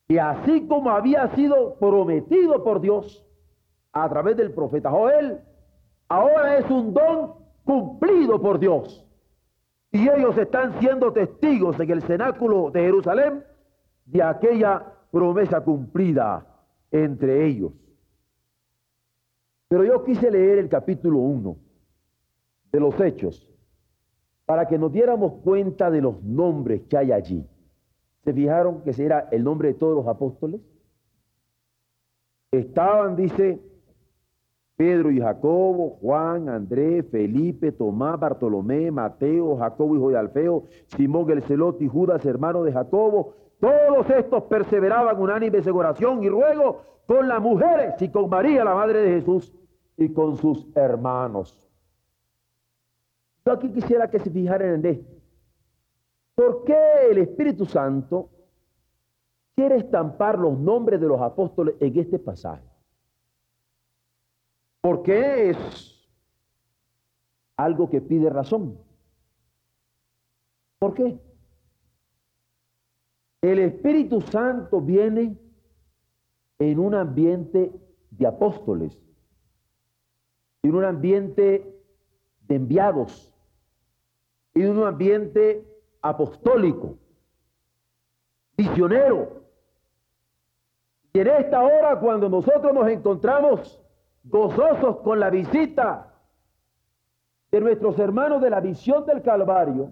que 0.08 0.20
así 0.20 0.68
como 0.68 0.90
había 0.90 1.28
sido 1.36 1.76
prometido 1.76 2.64
por 2.64 2.80
Dios 2.80 3.26
a 3.92 4.08
través 4.10 4.38
del 4.38 4.54
profeta 4.54 4.90
Joel, 4.90 5.42
ahora 6.08 6.58
es 6.58 6.70
un 6.70 6.94
don 6.94 7.34
cumplido 7.66 8.42
por 8.42 8.60
Dios. 8.60 9.07
Y 9.98 10.08
ellos 10.10 10.38
están 10.38 10.80
siendo 10.80 11.12
testigos 11.12 11.80
en 11.80 11.90
el 11.90 12.04
cenáculo 12.04 12.70
de 12.70 12.82
Jerusalén 12.82 13.44
de 14.06 14.22
aquella 14.22 14.94
promesa 15.10 15.62
cumplida 15.62 16.46
entre 16.92 17.48
ellos. 17.48 17.72
Pero 19.68 19.84
yo 19.84 20.04
quise 20.04 20.30
leer 20.30 20.60
el 20.60 20.70
capítulo 20.70 21.18
1 21.18 21.58
de 22.72 22.80
los 22.80 23.00
Hechos 23.02 23.52
para 24.46 24.68
que 24.68 24.78
nos 24.78 24.94
diéramos 24.94 25.42
cuenta 25.44 25.90
de 25.90 26.02
los 26.02 26.22
nombres 26.22 26.84
que 26.88 26.96
hay 26.96 27.12
allí. 27.12 27.44
¿Se 28.24 28.32
fijaron 28.34 28.84
que 28.84 28.92
ese 28.92 29.04
era 29.04 29.28
el 29.32 29.44
nombre 29.44 29.70
de 29.70 29.74
todos 29.74 29.96
los 29.96 30.08
apóstoles? 30.08 30.62
Estaban, 32.52 33.16
dice, 33.16 33.60
Pedro 34.78 35.10
y 35.10 35.20
Jacobo, 35.20 35.98
Juan, 36.02 36.48
Andrés, 36.50 37.04
Felipe, 37.10 37.72
Tomás, 37.72 38.20
Bartolomé, 38.20 38.92
Mateo, 38.92 39.58
Jacobo, 39.58 39.96
hijo 39.96 40.10
de 40.12 40.18
Alfeo, 40.18 40.66
Simón 40.86 41.30
el 41.32 41.42
Celote 41.42 41.84
y 41.84 41.88
Judas, 41.88 42.24
hermano 42.26 42.64
de 42.64 42.72
Jacobo, 42.72 43.34
todos 43.60 44.08
estos 44.12 44.44
perseveraban 44.44 45.20
unánimes 45.20 45.66
en 45.66 45.76
oración 45.76 46.24
y 46.24 46.30
ruego 46.30 46.84
con 47.08 47.28
las 47.28 47.42
mujeres 47.42 48.00
y 48.00 48.10
con 48.10 48.30
María, 48.30 48.64
la 48.64 48.76
madre 48.76 49.02
de 49.02 49.20
Jesús, 49.20 49.52
y 49.98 50.14
con 50.14 50.38
sus 50.38 50.68
hermanos. 50.76 51.68
Yo 53.44 53.54
aquí 53.54 53.72
quisiera 53.72 54.12
que 54.12 54.20
se 54.20 54.30
fijaran 54.30 54.76
en 54.76 54.86
esto. 54.86 55.18
¿Por 56.36 56.64
qué 56.66 56.78
el 57.10 57.18
Espíritu 57.18 57.66
Santo 57.66 58.30
quiere 59.56 59.78
estampar 59.78 60.38
los 60.38 60.60
nombres 60.60 61.02
de 61.02 61.08
los 61.08 61.20
apóstoles 61.20 61.74
en 61.80 61.98
este 61.98 62.20
pasaje? 62.20 62.77
Porque 64.88 65.50
es 65.50 66.08
algo 67.58 67.90
que 67.90 68.00
pide 68.00 68.30
razón. 68.30 68.80
¿Por 70.80 70.94
qué? 70.94 71.20
El 73.42 73.60
Espíritu 73.60 74.22
Santo 74.22 74.80
viene 74.80 75.38
en 76.58 76.80
un 76.80 76.96
ambiente 76.96 77.70
de 78.12 78.28
apóstoles, 78.28 78.98
en 80.64 80.74
un 80.74 80.86
ambiente 80.86 81.70
de 82.48 82.56
enviados, 82.56 83.36
en 84.54 84.70
un 84.70 84.88
ambiente 84.88 85.68
apostólico, 86.02 86.98
misionero. 88.56 89.44
Y 91.12 91.20
en 91.20 91.28
esta 91.28 91.62
hora, 91.62 92.00
cuando 92.00 92.30
nosotros 92.30 92.74
nos 92.74 92.88
encontramos 92.88 93.84
gozosos 94.24 94.98
con 94.98 95.20
la 95.20 95.30
visita 95.30 96.14
de 97.52 97.62
nuestros 97.62 97.98
hermanos 98.00 98.42
de 98.42 98.50
la 98.50 98.60
visión 98.60 99.06
del 99.06 99.22
Calvario, 99.22 99.92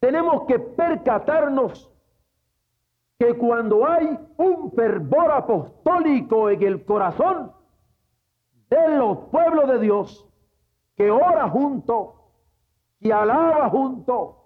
tenemos 0.00 0.44
que 0.46 0.58
percatarnos 0.58 1.90
que 3.18 3.38
cuando 3.38 3.86
hay 3.86 4.18
un 4.36 4.72
fervor 4.72 5.30
apostólico 5.30 6.50
en 6.50 6.62
el 6.62 6.84
corazón 6.84 7.52
de 8.68 8.96
los 8.96 9.18
pueblos 9.30 9.68
de 9.68 9.78
Dios, 9.78 10.28
que 10.96 11.10
ora 11.10 11.48
junto, 11.48 12.14
que 13.00 13.12
alaba 13.12 13.70
junto, 13.70 14.44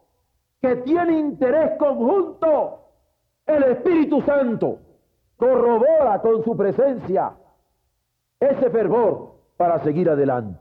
que 0.61 0.77
tiene 0.77 1.19
interés 1.19 1.79
conjunto, 1.79 2.81
el 3.47 3.63
Espíritu 3.65 4.21
Santo 4.23 4.79
corrobora 5.37 6.21
con 6.21 6.45
su 6.45 6.57
presencia 6.57 7.35
ese 8.41 8.71
fervor 8.71 9.35
para 9.57 9.83
seguir 9.83 10.09
adelante. 10.09 10.61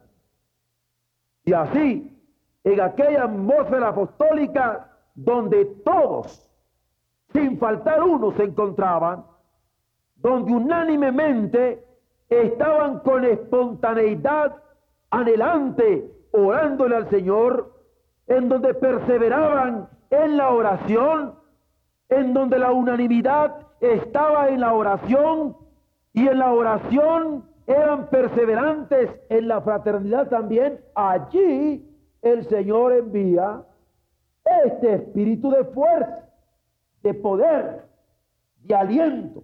Y 1.45 1.53
así, 1.53 2.17
en 2.63 2.81
aquella 2.81 3.23
atmósfera 3.23 3.89
apostólica 3.89 4.91
donde 5.15 5.65
todos, 5.85 6.49
sin 7.31 7.57
faltar 7.57 8.03
uno, 8.03 8.31
se 8.33 8.43
encontraban, 8.43 9.25
donde 10.17 10.51
unánimemente 10.51 11.83
estaban 12.29 12.99
con 12.99 13.23
espontaneidad 13.23 14.55
anhelante, 15.09 16.11
orándole 16.31 16.95
al 16.97 17.09
Señor, 17.09 17.73
en 18.27 18.49
donde 18.49 18.73
perseveraban 18.73 19.87
en 20.09 20.37
la 20.37 20.49
oración, 20.49 21.35
en 22.09 22.33
donde 22.33 22.59
la 22.59 22.71
unanimidad 22.71 23.55
estaba 23.79 24.49
en 24.49 24.59
la 24.61 24.73
oración 24.73 25.55
y 26.13 26.27
en 26.27 26.39
la 26.39 26.51
oración 26.51 27.45
eran 27.67 28.09
perseverantes 28.09 29.11
en 29.29 29.49
la 29.49 29.61
fraternidad 29.61 30.29
también, 30.29 30.79
allí 30.95 31.85
el 32.21 32.47
Señor 32.47 32.93
envía 32.93 33.61
este 34.65 34.93
espíritu 34.95 35.51
de 35.51 35.65
fuerza, 35.65 36.29
de 37.03 37.13
poder, 37.13 37.83
de 38.63 38.73
aliento, 38.73 39.43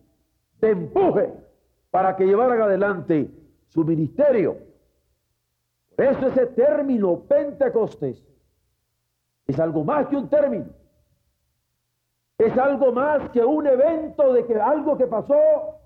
de 0.62 0.70
empuje 0.72 1.34
para 1.92 2.16
que 2.16 2.26
llevaran 2.26 2.62
adelante 2.62 3.30
su 3.68 3.84
ministerio. 3.84 4.58
Por 5.96 6.06
eso 6.06 6.28
ese 6.28 6.48
término 6.48 7.20
Pentecostés 7.24 8.26
es 9.46 9.60
algo 9.60 9.84
más 9.84 10.08
que 10.08 10.16
un 10.16 10.30
término. 10.30 10.68
Es 12.38 12.58
algo 12.58 12.94
más 12.94 13.30
que 13.32 13.44
un 13.44 13.68
evento 13.68 14.34
de 14.34 14.46
que 14.46 14.56
algo 14.56 14.98
que 14.98 15.08
pasó 15.08 15.83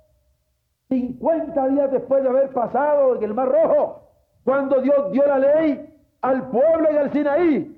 50 0.90 1.68
días 1.68 1.92
después 1.92 2.24
de 2.24 2.30
haber 2.30 2.50
pasado 2.54 3.16
en 3.16 3.24
el 3.24 3.34
Mar 3.34 3.50
Rojo, 3.50 4.04
cuando 4.44 4.82
Dios 4.82 5.12
dio 5.12 5.26
la 5.28 5.40
ley 5.40 5.94
al 6.22 6.50
pueblo 6.50 6.90
en 6.90 6.98
el 6.98 7.12
Sinaí. 7.12 7.74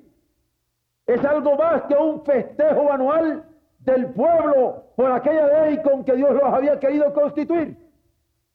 Es 1.08 1.26
algo 1.26 1.56
más 1.56 1.84
que 1.84 1.96
un 1.96 2.24
festejo 2.24 2.92
anual 2.92 3.44
del 3.80 4.14
pueblo 4.14 4.84
por 4.96 5.12
aquella 5.12 5.64
ley 5.64 5.82
con 5.82 6.04
que 6.04 6.16
Dios 6.16 6.34
los 6.34 6.44
había 6.44 6.80
querido 6.80 7.12
constituir. 7.14 7.78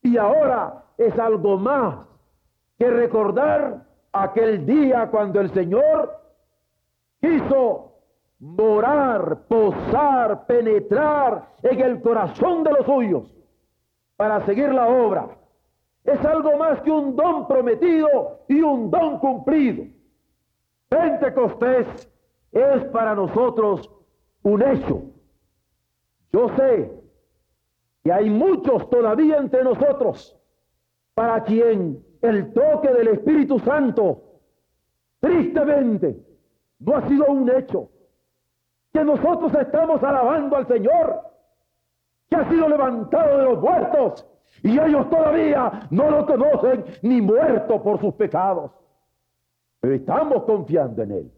Y 0.02 0.16
ahora 0.16 0.84
es 0.98 1.18
algo 1.18 1.58
más 1.58 2.06
que 2.78 2.88
recordar 2.88 3.84
aquel 4.12 4.64
día 4.64 5.08
cuando 5.10 5.40
el 5.40 5.52
Señor 5.52 6.20
quiso 7.20 7.94
morar, 8.38 9.38
posar, 9.48 10.46
penetrar 10.46 11.48
en 11.62 11.80
el 11.80 12.00
corazón 12.02 12.62
de 12.62 12.72
los 12.72 12.86
suyos 12.86 13.34
para 14.16 14.44
seguir 14.46 14.72
la 14.72 14.88
obra. 14.88 15.28
Es 16.04 16.22
algo 16.24 16.56
más 16.56 16.80
que 16.82 16.90
un 16.90 17.16
don 17.16 17.48
prometido 17.48 18.40
y 18.48 18.60
un 18.60 18.90
don 18.90 19.18
cumplido. 19.18 19.84
Pentecostés 20.88 21.86
es 22.52 22.84
para 22.86 23.14
nosotros 23.14 23.90
un 24.42 24.62
hecho. 24.62 25.02
Yo 26.32 26.48
sé 26.56 26.92
que 28.02 28.12
hay 28.12 28.28
muchos 28.28 28.88
todavía 28.90 29.38
entre 29.38 29.64
nosotros 29.64 30.38
para 31.14 31.42
quien 31.44 32.04
el 32.20 32.52
toque 32.52 32.92
del 32.92 33.08
Espíritu 33.08 33.58
Santo 33.60 34.22
tristemente 35.20 36.18
no 36.80 36.96
ha 36.96 37.08
sido 37.08 37.26
un 37.26 37.50
hecho. 37.50 37.88
Que 38.92 39.02
nosotros 39.02 39.52
estamos 39.54 40.02
alabando 40.02 40.56
al 40.56 40.68
Señor 40.68 41.33
ha 42.34 42.48
sido 42.48 42.68
levantado 42.68 43.38
de 43.38 43.44
los 43.44 43.60
muertos 43.60 44.26
y 44.62 44.78
ellos 44.78 45.10
todavía 45.10 45.86
no 45.90 46.10
lo 46.10 46.26
conocen 46.26 46.84
ni 47.02 47.20
muerto 47.20 47.82
por 47.82 48.00
sus 48.00 48.14
pecados. 48.14 48.70
Pero 49.80 49.94
estamos 49.94 50.44
confiando 50.44 51.02
en 51.02 51.10
Él. 51.10 51.32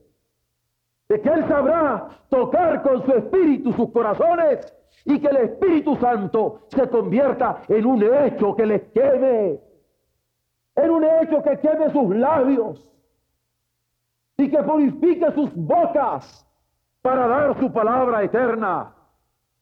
De 1.09 1.21
que 1.21 1.29
Él 1.29 1.47
sabrá 1.49 2.09
tocar 2.29 2.83
con 2.83 3.05
su 3.05 3.13
espíritu 3.13 3.73
sus 3.73 3.91
corazones 3.91 4.73
y 5.05 5.19
que 5.21 5.29
el 5.29 5.37
Espíritu 5.37 5.97
Santo 5.97 6.63
se 6.69 6.89
convierta 6.89 7.63
en 7.69 7.87
un 7.87 8.03
hecho 8.03 8.55
que 8.55 8.67
les 8.67 8.83
queme. 8.93 9.61
En 10.77 10.91
un 10.91 11.05
hecho 11.05 11.43
que 11.43 11.59
queme 11.59 11.91
sus 11.91 12.15
labios 12.15 12.93
y 14.37 14.51
que 14.51 14.63
purifique 14.63 15.33
sus 15.33 15.55
bocas 15.55 16.47
para 17.03 17.27
dar 17.27 17.59
su 17.59 17.73
palabra 17.73 18.23
eterna. 18.23 18.95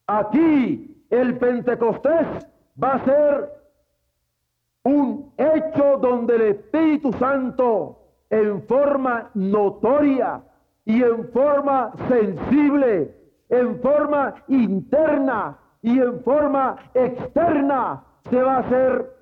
Aquí 0.06 0.93
el 1.14 1.38
Pentecostés 1.38 2.26
va 2.82 2.94
a 2.94 3.04
ser 3.04 3.50
un 4.84 5.32
hecho 5.36 5.98
donde 5.98 6.36
el 6.36 6.42
Espíritu 6.42 7.12
Santo 7.14 7.98
en 8.30 8.62
forma 8.66 9.30
notoria 9.34 10.42
y 10.84 11.02
en 11.02 11.28
forma 11.30 11.92
sensible, 12.08 13.14
en 13.48 13.80
forma 13.80 14.34
interna 14.48 15.58
y 15.82 16.00
en 16.00 16.20
forma 16.22 16.76
externa 16.94 18.04
se 18.28 18.42
va 18.42 18.56
a 18.56 18.60
hacer 18.60 19.14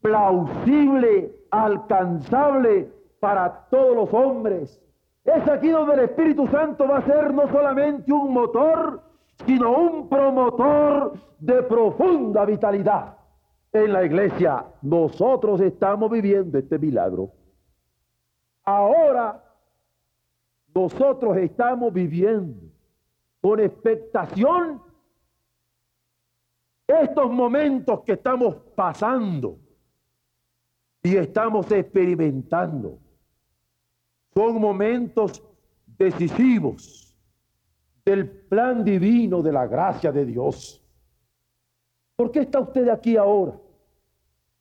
plausible, 0.00 1.32
alcanzable 1.50 2.90
para 3.20 3.66
todos 3.70 3.94
los 3.94 4.12
hombres. 4.12 4.80
Es 5.24 5.48
aquí 5.48 5.68
donde 5.68 5.94
el 5.94 6.00
Espíritu 6.00 6.46
Santo 6.48 6.86
va 6.88 6.98
a 6.98 7.06
ser 7.06 7.32
no 7.32 7.48
solamente 7.48 8.12
un 8.12 8.32
motor, 8.32 9.00
sino 9.46 9.72
un 9.72 10.08
promotor 10.08 11.14
de 11.38 11.62
profunda 11.64 12.44
vitalidad 12.44 13.16
en 13.72 13.92
la 13.92 14.04
iglesia. 14.04 14.64
Nosotros 14.82 15.60
estamos 15.60 16.10
viviendo 16.10 16.58
este 16.58 16.78
milagro. 16.78 17.32
Ahora 18.64 19.42
nosotros 20.74 21.36
estamos 21.36 21.92
viviendo 21.92 22.70
con 23.40 23.60
expectación 23.60 24.80
estos 26.86 27.30
momentos 27.30 28.00
que 28.04 28.12
estamos 28.12 28.56
pasando 28.76 29.58
y 31.02 31.16
estamos 31.16 31.70
experimentando. 31.72 32.98
Son 34.34 34.60
momentos 34.60 35.42
decisivos 35.98 37.11
del 38.04 38.28
plan 38.28 38.84
divino 38.84 39.42
de 39.42 39.52
la 39.52 39.66
gracia 39.66 40.10
de 40.10 40.24
Dios. 40.24 40.82
¿Por 42.16 42.30
qué 42.30 42.40
está 42.40 42.60
usted 42.60 42.88
aquí 42.88 43.16
ahora? 43.16 43.54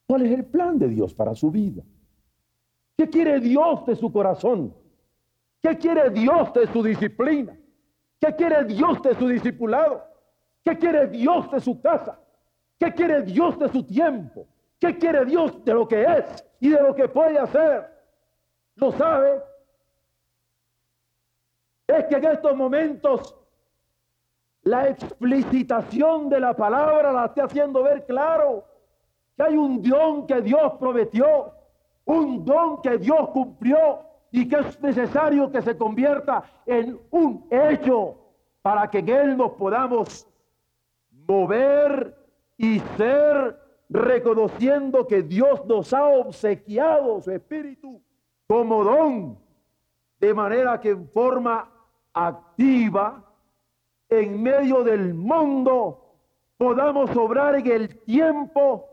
¿Cuál 0.07 0.23
es 0.23 0.31
el 0.31 0.45
plan 0.45 0.77
de 0.77 0.87
Dios 0.87 1.13
para 1.13 1.33
su 1.33 1.49
vida? 1.51 1.83
¿Qué 2.97 3.09
quiere 3.09 3.39
Dios 3.39 3.85
de 3.85 3.95
su 3.95 4.11
corazón? 4.11 4.73
¿Qué 5.61 5.77
quiere 5.77 6.09
Dios 6.09 6.53
de 6.53 6.67
su 6.67 6.83
disciplina? 6.83 7.57
¿Qué 8.19 8.35
quiere 8.35 8.63
Dios 8.65 9.01
de 9.01 9.15
su 9.15 9.27
discipulado? 9.27 10.03
¿Qué 10.63 10.77
quiere 10.77 11.07
Dios 11.07 11.51
de 11.51 11.59
su 11.59 11.81
casa? 11.81 12.19
¿Qué 12.79 12.91
quiere 12.93 13.23
Dios 13.23 13.57
de 13.57 13.69
su 13.69 13.83
tiempo? 13.83 14.47
¿Qué 14.79 14.97
quiere 14.97 15.25
Dios 15.25 15.63
de 15.63 15.73
lo 15.73 15.87
que 15.87 16.03
es 16.03 16.45
y 16.59 16.69
de 16.69 16.81
lo 16.81 16.95
que 16.95 17.07
puede 17.07 17.37
hacer? 17.37 17.87
¿Lo 18.75 18.91
sabe? 18.91 19.41
Es 21.91 22.05
que 22.05 22.15
en 22.15 22.25
estos 22.25 22.55
momentos 22.55 23.35
la 24.63 24.87
explicitación 24.87 26.29
de 26.29 26.39
la 26.39 26.55
palabra 26.55 27.11
la 27.11 27.25
está 27.25 27.45
haciendo 27.45 27.83
ver 27.83 28.05
claro 28.05 28.63
que 29.35 29.43
hay 29.43 29.57
un 29.57 29.81
don 29.81 30.27
que 30.27 30.41
Dios 30.41 30.73
prometió, 30.79 31.53
un 32.05 32.45
don 32.45 32.81
que 32.81 32.97
Dios 32.97 33.29
cumplió 33.29 33.99
y 34.31 34.47
que 34.47 34.57
es 34.57 34.81
necesario 34.81 35.51
que 35.51 35.61
se 35.61 35.77
convierta 35.77 36.43
en 36.65 36.99
un 37.09 37.47
hecho 37.49 38.17
para 38.61 38.89
que 38.89 38.99
en 38.99 39.09
Él 39.09 39.37
nos 39.37 39.51
podamos 39.53 40.27
mover 41.27 42.15
y 42.57 42.79
ser 42.97 43.59
reconociendo 43.89 45.07
que 45.07 45.23
Dios 45.23 45.65
nos 45.65 45.93
ha 45.93 46.07
obsequiado 46.07 47.19
su 47.21 47.31
espíritu 47.31 48.01
como 48.47 48.83
don, 48.83 49.39
de 50.19 50.33
manera 50.33 50.79
que 50.79 50.89
en 50.89 51.09
forma 51.09 51.69
activa 52.13 53.23
en 54.09 54.41
medio 54.41 54.83
del 54.83 55.13
mundo, 55.13 56.15
podamos 56.57 57.15
obrar 57.15 57.55
en 57.55 57.67
el 57.71 57.97
tiempo, 58.03 58.89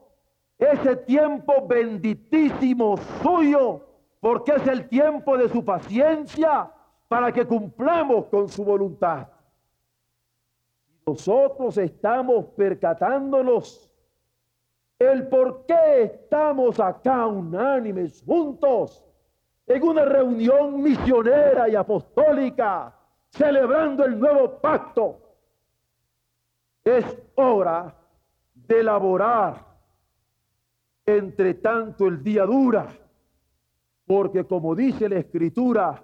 ese 0.59 0.96
tiempo 0.96 1.66
benditísimo 1.66 2.96
suyo, 3.22 3.85
porque 4.20 4.52
es 4.52 4.66
el 4.66 4.88
tiempo 4.88 5.37
de 5.37 5.48
su 5.48 5.64
paciencia 5.64 6.70
para 7.09 7.33
que 7.33 7.46
cumplamos 7.46 8.26
con 8.26 8.48
su 8.48 8.64
voluntad. 8.64 9.28
Nosotros 11.07 11.78
estamos 11.78 12.46
percatándonos 12.57 13.90
el 14.98 15.28
por 15.28 15.64
qué 15.66 16.02
estamos 16.02 16.78
acá 16.81 17.26
unánimes 17.26 18.22
juntos 18.26 19.04
en 19.66 19.83
una 19.83 20.04
reunión 20.04 20.83
misionera 20.83 21.68
y 21.68 21.76
apostólica 21.76 22.98
celebrando 23.31 24.05
el 24.05 24.19
nuevo 24.19 24.61
pacto. 24.61 25.21
Es 26.85 27.05
hora 27.37 27.95
de 28.55 28.81
elaborar. 28.81 29.67
Entre 31.07 31.55
tanto 31.55 32.07
el 32.07 32.23
día 32.23 32.45
dura, 32.45 32.87
porque 34.07 34.45
como 34.45 34.75
dice 34.75 35.09
la 35.09 35.17
escritura, 35.17 36.03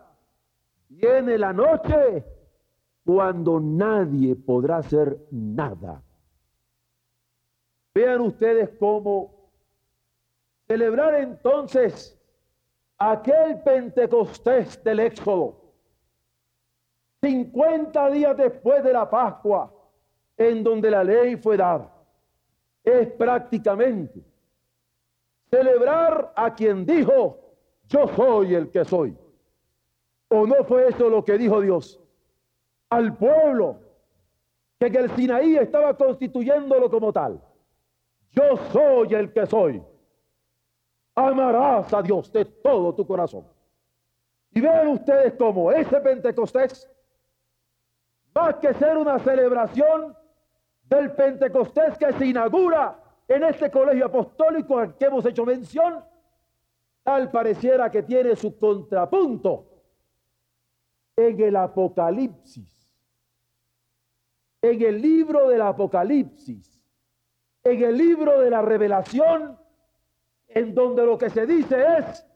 viene 0.89 1.37
la 1.37 1.53
noche 1.53 2.25
cuando 3.05 3.61
nadie 3.61 4.35
podrá 4.35 4.79
hacer 4.79 5.27
nada. 5.31 6.03
Vean 7.95 8.23
ustedes 8.23 8.71
cómo 8.79 9.51
celebrar 10.67 11.15
entonces 11.17 12.19
aquel 12.99 13.61
Pentecostés 13.63 14.83
del 14.83 15.01
Éxodo, 15.01 15.64
50 17.25 18.11
días 18.11 18.37
después 18.37 18.85
de 18.85 18.93
la 18.93 19.09
Pascua, 19.09 19.73
en 20.37 20.63
donde 20.63 20.91
la 20.91 21.03
ley 21.03 21.37
fue 21.37 21.57
dada, 21.57 21.91
es 22.83 23.09
prácticamente 23.13 24.23
celebrar 25.51 26.35
a 26.37 26.55
quien 26.55 26.85
dijo, 26.85 27.39
yo 27.87 28.09
soy 28.09 28.55
el 28.55 28.71
que 28.71 28.85
soy. 28.85 29.17
¿O 30.29 30.47
no 30.47 30.65
fue 30.65 30.89
eso 30.89 31.09
lo 31.09 31.25
que 31.25 31.39
dijo 31.39 31.63
Dios? 31.63 31.99
Al 32.91 33.17
pueblo, 33.17 33.79
que 34.79 34.87
en 34.87 34.97
el 34.97 35.11
Sinaí 35.11 35.57
estaba 35.57 35.97
constituyéndolo 35.97 36.91
como 36.91 37.11
tal. 37.11 37.41
Yo 38.33 38.57
soy 38.71 39.15
el 39.15 39.33
que 39.33 39.47
soy. 39.47 39.83
Amarás 41.15 41.91
a 41.95 42.03
Dios 42.03 42.31
de 42.33 42.45
todo 42.45 42.95
tu 42.95 43.07
corazón. 43.07 43.47
Y 44.51 44.61
vean 44.61 44.89
ustedes 44.89 45.35
cómo 45.39 45.73
ese 45.73 46.01
Pentecostés, 46.01 46.94
más 48.35 48.57
que 48.57 48.75
ser 48.75 48.97
una 48.97 49.19
celebración 49.19 50.17
del 50.85 51.13
Pentecostés 51.13 51.97
que 51.97 52.13
se 52.13 52.27
inaugura 52.27 53.01
en 53.29 53.45
este 53.45 53.71
colegio 53.71 54.07
apostólico 54.07 54.79
al 54.79 54.97
que 54.97 55.07
hemos 55.07 55.25
hecho 55.25 55.47
mención, 55.47 56.05
tal 57.03 57.31
pareciera 57.31 57.91
que 57.91 58.03
tiene 58.03 58.35
su 58.37 58.59
contrapunto 58.59 59.67
en 61.17 61.41
el 61.41 61.57
Apocalipsis. 61.57 62.71
En 64.61 64.83
el 64.83 65.01
libro 65.01 65.49
del 65.49 65.63
Apocalipsis, 65.63 66.83
en 67.63 67.83
el 67.83 67.97
libro 67.97 68.41
de 68.41 68.51
la 68.51 68.63
revelación, 68.63 69.59
en 70.49 70.75
donde 70.75 71.05
lo 71.05 71.17
que 71.19 71.31
se 71.31 71.47
dice 71.47 71.85
es 71.99 72.27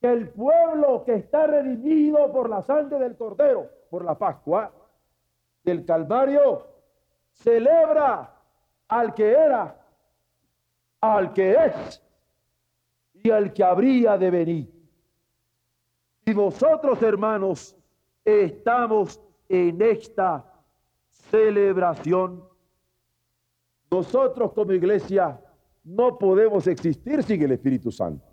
que 0.00 0.10
el 0.10 0.30
pueblo 0.30 1.04
que 1.04 1.14
está 1.14 1.46
redimido 1.46 2.32
por 2.32 2.48
la 2.48 2.62
sangre 2.62 2.98
del 2.98 3.16
Cordero, 3.16 3.70
por 3.90 4.04
la 4.04 4.18
Pascua 4.18 4.72
del 5.64 5.84
Calvario, 5.84 6.66
celebra 7.32 8.34
al 8.88 9.14
que 9.14 9.30
era, 9.30 9.80
al 11.00 11.32
que 11.32 11.52
es 11.52 12.02
y 13.14 13.30
al 13.30 13.52
que 13.52 13.64
habría 13.64 14.18
de 14.18 14.30
venir. 14.30 14.72
Y 16.24 16.34
nosotros, 16.34 17.02
hermanos, 17.02 17.76
estamos 18.24 19.20
en 19.48 19.80
esta 19.82 20.44
celebración. 21.08 22.44
Nosotros 23.90 24.52
como 24.52 24.72
iglesia 24.72 25.40
no 25.84 26.18
podemos 26.18 26.66
existir 26.66 27.22
sin 27.22 27.42
el 27.42 27.52
Espíritu 27.52 27.90
Santo. 27.90 28.24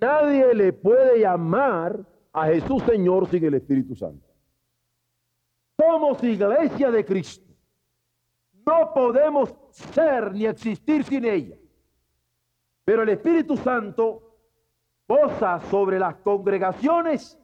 Nadie 0.00 0.54
le 0.54 0.72
puede 0.72 1.20
llamar 1.20 2.04
a 2.32 2.46
Jesús 2.46 2.82
Señor 2.82 3.28
sin 3.28 3.44
el 3.44 3.54
Espíritu 3.54 3.94
Santo. 3.94 4.26
Somos 5.78 6.22
iglesia 6.22 6.90
de 6.90 7.04
Cristo. 7.04 7.46
No 8.66 8.92
podemos 8.92 9.54
ser 9.70 10.32
ni 10.32 10.46
existir 10.46 11.04
sin 11.04 11.24
ella. 11.24 11.56
Pero 12.84 13.02
el 13.02 13.10
Espíritu 13.10 13.56
Santo 13.56 14.22
posa 15.06 15.60
sobre 15.70 15.98
las 15.98 16.16
congregaciones 16.16 17.38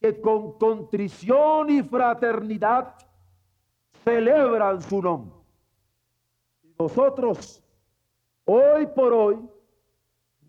que 0.00 0.20
con 0.20 0.58
contrición 0.58 1.70
y 1.70 1.82
fraternidad 1.82 2.94
celebran 4.04 4.80
su 4.80 5.02
nombre. 5.02 5.38
Nosotros, 6.78 7.64
hoy 8.44 8.86
por 8.86 9.12
hoy, 9.12 9.48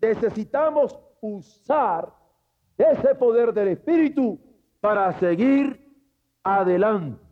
necesitamos 0.00 0.98
usar 1.20 2.14
ese 2.78 3.14
poder 3.14 3.52
del 3.52 3.68
Espíritu 3.68 4.38
para 4.80 5.12
seguir 5.18 5.89
adelante. 6.42 7.22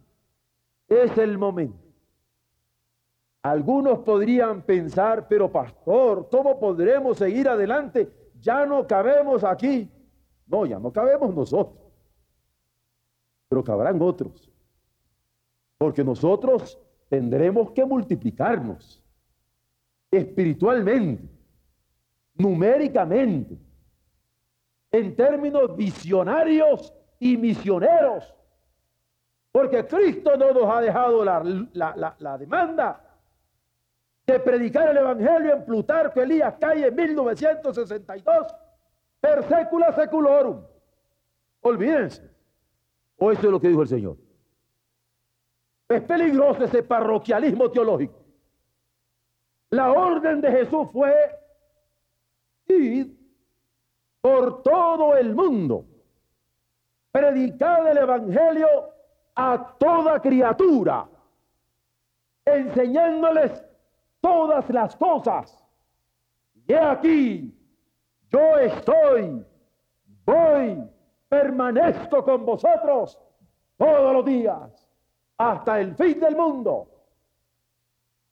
Es 0.89 1.17
el 1.19 1.39
momento. 1.39 1.79
Algunos 3.43 4.01
podrían 4.01 4.63
pensar, 4.63 5.29
pero 5.29 5.51
pastor, 5.51 6.29
¿cómo 6.31 6.59
podremos 6.59 7.19
seguir 7.19 7.49
adelante? 7.49 8.11
Ya 8.41 8.67
no 8.67 8.87
cabemos 8.87 9.45
aquí. 9.45 9.91
No, 10.47 10.67
ya 10.67 10.79
no 10.79 10.93
cabemos 10.93 11.35
nosotros 11.35 11.89
pero 13.49 13.65
cabrán 13.65 14.01
otros. 14.01 14.51
Porque 15.79 16.05
nosotros 16.05 16.79
tendremos 17.09 17.71
que 17.73 17.85
multiplicarnos 17.85 19.03
espiritualmente, 20.11 21.29
numéricamente, 22.35 23.59
en 24.91 25.15
términos 25.15 25.77
visionarios 25.77 26.93
y 27.19 27.37
misioneros. 27.37 28.35
Porque 29.53 29.87
Cristo 29.87 30.37
no 30.37 30.53
nos 30.53 30.65
ha 30.65 30.81
dejado 30.81 31.25
la, 31.25 32.39
demanda 32.39 33.01
de 34.27 34.41
predicar 34.41 34.91
el 34.91 34.99
Evangelio 34.99 35.55
en 35.55 35.65
Plutarco 35.65 36.21
Elías 36.21 36.55
Calle 36.61 36.91
1962, 36.91 38.47
per 39.21 39.43
secula 39.45 39.93
seculorum. 39.93 40.63
Olvídense. 41.63 42.31
¿O 43.17 43.33
eso 43.33 43.47
es 43.47 43.51
lo 43.51 43.61
que 43.61 43.69
dijo 43.69 43.83
el 43.83 43.89
Señor? 43.89 44.17
Es 45.89 46.03
peligroso 46.03 46.65
ese 46.65 46.83
parroquialismo 46.83 47.71
teológico. 47.71 48.23
La 49.71 49.91
orden 49.93 50.41
de 50.41 50.51
Jesús 50.51 50.89
fue 50.93 51.15
ir 52.67 53.17
por 54.21 54.63
todo 54.63 55.17
el 55.17 55.35
mundo, 55.35 55.87
predicar 57.11 57.87
el 57.89 57.99
Evangelio 57.99 58.98
a 59.41 59.77
toda 59.79 60.21
criatura, 60.21 61.07
enseñándoles 62.45 63.65
todas 64.21 64.69
las 64.69 64.97
cosas. 64.97 65.65
Y 66.67 66.75
aquí, 66.75 67.57
yo 68.33 68.59
estoy, 68.59 69.47
voy 70.25 70.83
permanezco 71.29 72.25
con 72.25 72.45
vosotros 72.45 73.17
todos 73.77 74.13
los 74.13 74.25
días 74.25 74.89
hasta 75.37 75.79
el 75.79 75.95
fin 75.95 76.19
del 76.19 76.35
mundo. 76.35 76.89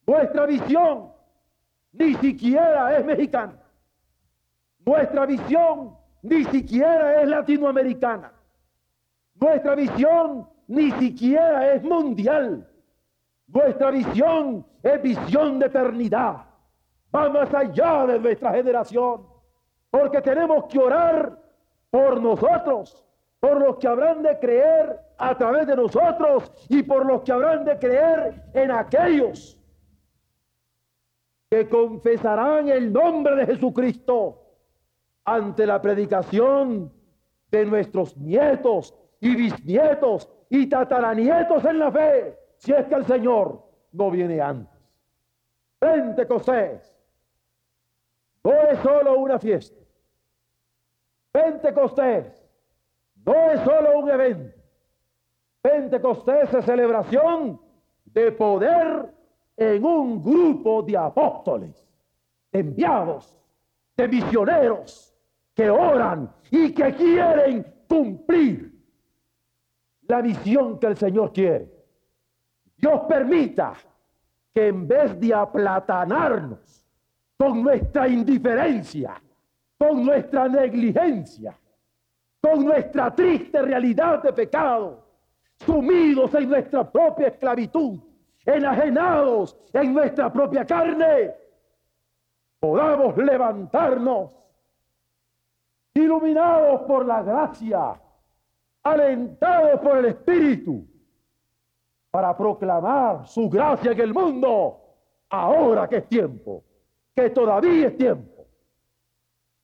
Nuestra 0.09 0.45
visión 0.47 1.13
ni 1.93 2.15
siquiera 2.15 2.99
es 2.99 3.07
mexicana. 3.07 3.63
Nuestra 4.85 5.25
visión 5.25 5.97
ni 6.23 6.43
siquiera 6.47 7.23
es 7.23 7.29
latinoamericana. 7.29 8.33
Nuestra 9.37 9.77
visión 9.77 10.56
ni 10.67 10.91
siquiera 10.93 11.75
es 11.75 11.83
mundial. 11.83 12.69
Nuestra 13.47 13.91
visión 13.91 14.67
es 14.83 15.03
visión 15.03 15.59
de 15.59 15.67
eternidad. 15.67 16.45
Va 17.15 17.29
más 17.29 17.53
allá 17.55 18.07
de 18.07 18.19
nuestra 18.19 18.53
generación. 18.53 19.27
Porque 19.91 20.21
tenemos 20.21 20.65
que 20.67 20.79
orar 20.79 21.39
por 21.91 22.21
nosotros, 22.21 23.05
por 23.41 23.61
los 23.61 23.77
que 23.77 23.89
habrán 23.89 24.23
de 24.23 24.39
creer 24.39 25.01
a 25.19 25.37
través 25.37 25.67
de 25.67 25.77
nosotros 25.77 26.53
y 26.69 26.83
por 26.83 27.07
los 27.07 27.23
que 27.23 27.33
habrán 27.33 27.65
de 27.65 27.79
creer 27.79 28.51
en 28.53 28.71
aquellos 28.71 29.59
que 31.49 31.69
confesarán 31.69 32.69
el 32.69 32.93
nombre 32.93 33.37
de 33.37 33.47
Jesucristo 33.47 34.43
ante 35.25 35.65
la 35.65 35.81
predicación 35.81 36.93
de 37.51 37.65
nuestros 37.65 38.17
nietos 38.17 38.95
y 39.21 39.35
bisnietos 39.35 40.29
y 40.49 40.69
tataranietos 40.69 41.65
en 41.65 41.79
la 41.79 41.91
fe, 41.91 42.39
si 42.57 42.73
es 42.73 42.87
que 42.87 42.95
el 42.95 43.07
Señor 43.07 43.63
no 43.93 44.11
viene 44.11 44.41
antes. 44.41 44.79
Pentecostés 45.79 46.95
no 48.45 48.53
es 48.53 48.79
solo 48.81 49.19
una 49.19 49.39
fiesta, 49.39 49.83
Pentecostés 51.33 52.47
no 53.25 53.51
es 53.51 53.61
solo 53.61 53.99
un 53.99 54.11
evento. 54.11 54.57
Pentecostés 55.61 56.55
es 56.55 56.65
celebración 56.65 57.61
de 58.05 58.33
poder 58.33 59.13
en 59.57 59.85
un 59.85 60.23
grupo 60.23 60.83
de 60.83 60.97
apóstoles, 60.97 61.89
de 62.53 62.61
enviados, 62.61 63.37
de 63.97 64.09
misioneros 64.09 65.13
que 65.55 65.69
oran 65.69 66.33
y 66.51 66.73
que 66.73 66.95
quieren 66.95 67.67
cumplir 67.89 68.76
la 70.09 70.23
misión 70.23 70.79
que 70.79 70.87
el 70.87 70.97
Señor 70.97 71.33
quiere. 71.33 71.71
Dios 72.77 73.01
permita 73.09 73.75
que 74.55 74.69
en 74.69 74.87
vez 74.87 75.19
de 75.19 75.35
aplatanarnos 75.35 76.87
con 77.37 77.63
nuestra 77.63 78.09
indiferencia, 78.09 79.21
con 79.79 80.05
nuestra 80.05 80.49
negligencia, 80.49 81.59
con 82.41 82.65
nuestra 82.65 83.15
triste 83.15 83.61
realidad 83.61 84.23
de 84.23 84.33
pecado, 84.33 85.05
sumidos 85.65 86.33
en 86.35 86.49
nuestra 86.49 86.91
propia 86.91 87.29
esclavitud, 87.29 87.99
enajenados 88.45 89.57
en 89.73 89.93
nuestra 89.93 90.33
propia 90.33 90.65
carne, 90.65 91.35
podamos 92.61 93.17
levantarnos, 93.17 94.31
iluminados 95.95 96.83
por 96.83 97.05
la 97.05 97.23
gracia, 97.23 98.01
alentados 98.87 99.81
por 99.81 99.99
el 99.99 100.07
Espíritu, 100.07 100.87
para 102.11 102.37
proclamar 102.37 103.27
su 103.27 103.49
gracia 103.49 103.93
en 103.93 104.01
el 104.01 104.15
mundo, 104.15 104.81
ahora 105.29 105.89
que 105.89 105.97
es 105.97 106.09
tiempo, 106.09 106.65
que 107.15 107.31
todavía 107.31 107.89
es 107.89 107.97
tiempo. 107.97 108.47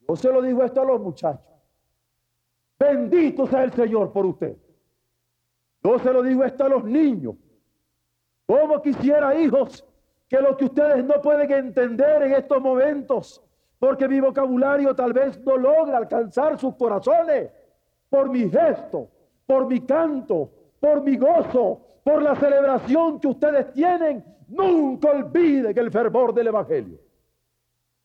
Yo 0.06 0.16
se 0.16 0.32
lo 0.32 0.42
digo 0.42 0.62
esto 0.64 0.82
a 0.82 0.84
los 0.84 1.00
muchachos. 1.00 1.46
Bendito 2.78 3.46
sea 3.46 3.62
el 3.62 3.72
Señor 3.72 4.12
por 4.12 4.26
usted. 4.26 4.56
Yo 5.84 5.98
se 5.98 6.12
lo 6.12 6.22
digo 6.22 6.44
esto 6.44 6.64
a 6.64 6.68
los 6.68 6.84
niños. 6.84 7.36
Como 8.44 8.82
quisiera, 8.82 9.34
hijos, 9.36 9.86
que 10.28 10.40
lo 10.40 10.56
que 10.56 10.64
ustedes 10.64 11.04
no 11.04 11.20
pueden 11.22 11.50
entender 11.50 12.22
en 12.22 12.32
estos 12.34 12.60
momentos, 12.60 13.42
porque 13.78 14.08
mi 14.08 14.20
vocabulario 14.20 14.94
tal 14.94 15.12
vez 15.12 15.40
no 15.40 15.56
logra 15.56 15.98
alcanzar 15.98 16.58
sus 16.58 16.74
corazones, 16.74 17.50
por 18.12 18.28
mi 18.28 18.50
gesto, 18.50 19.08
por 19.46 19.66
mi 19.66 19.80
canto, 19.80 20.50
por 20.78 21.02
mi 21.02 21.16
gozo, 21.16 21.80
por 22.04 22.20
la 22.20 22.36
celebración 22.36 23.18
que 23.18 23.28
ustedes 23.28 23.72
tienen, 23.72 24.22
nunca 24.48 25.12
olviden 25.12 25.78
el 25.78 25.90
fervor 25.90 26.34
del 26.34 26.48
Evangelio. 26.48 26.98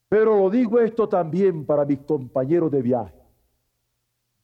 Pero 0.08 0.38
lo 0.38 0.50
digo 0.50 0.80
esto 0.80 1.10
también 1.10 1.66
para 1.66 1.84
mis 1.84 2.00
compañeros 2.00 2.72
de 2.72 2.82
viaje. 2.82 3.14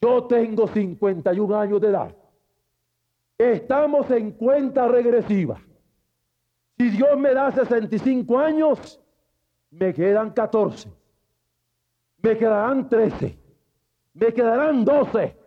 Yo 0.01 0.25
tengo 0.25 0.67
51 0.67 1.57
años 1.57 1.79
de 1.79 1.87
edad. 1.87 2.13
Estamos 3.37 4.11
en 4.11 4.31
cuenta 4.31 4.85
regresiva. 4.89 5.61
Si 6.77 6.89
Dios 6.89 7.17
me 7.17 7.33
da 7.33 7.49
65 7.53 8.37
años, 8.37 8.99
me 9.71 9.93
quedan 9.93 10.31
14. 10.31 10.91
Me 12.17 12.37
quedarán 12.37 12.89
13. 12.89 13.39
Me 14.13 14.33
quedarán 14.33 14.83
12. 14.83 15.42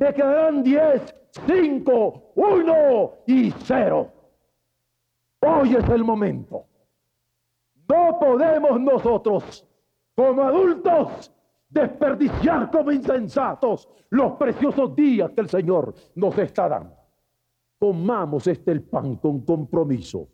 Me 0.00 0.14
quedarán 0.14 0.62
10 0.62 1.20
5, 1.46 2.32
1 2.34 3.12
y 3.26 3.50
0. 3.50 4.12
Hoy 5.40 5.76
es 5.76 5.88
el 5.88 6.04
momento. 6.04 6.64
No 7.88 8.18
podemos 8.18 8.80
nosotros, 8.80 9.66
como 10.14 10.42
adultos, 10.42 11.32
desperdiciar 11.68 12.70
como 12.70 12.92
insensatos 12.92 13.88
los 14.10 14.32
preciosos 14.32 14.94
días 14.94 15.30
que 15.32 15.40
el 15.42 15.48
Señor 15.48 15.94
nos 16.14 16.36
está 16.38 16.68
dando. 16.68 16.96
Comamos 17.78 18.46
este 18.46 18.72
el 18.72 18.82
pan 18.82 19.16
con 19.16 19.40
compromiso. 19.44 20.28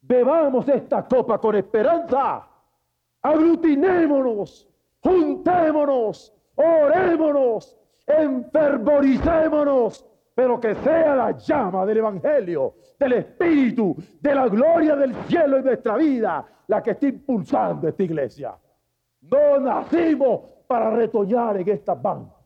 Bebamos 0.00 0.68
esta 0.68 1.06
copa 1.06 1.38
con 1.38 1.54
esperanza. 1.54 2.48
Aglutinémonos, 3.22 4.68
juntémonos, 5.02 6.34
orémonos, 6.56 7.79
enfervoricémonos 8.06 10.06
pero 10.40 10.58
que 10.58 10.74
sea 10.76 11.14
la 11.14 11.32
llama 11.32 11.84
del 11.84 11.98
Evangelio, 11.98 12.74
del 12.98 13.12
Espíritu, 13.12 13.94
de 14.20 14.34
la 14.34 14.48
gloria 14.48 14.96
del 14.96 15.14
cielo 15.26 15.58
en 15.58 15.64
nuestra 15.64 15.96
vida, 15.96 16.46
la 16.66 16.82
que 16.82 16.92
está 16.92 17.08
impulsando 17.08 17.88
esta 17.88 18.02
iglesia. 18.02 18.54
No 19.20 19.60
nacimos 19.60 20.40
para 20.66 20.92
retoñar 20.92 21.58
en 21.58 21.68
esta 21.68 21.94
banca. 21.94 22.36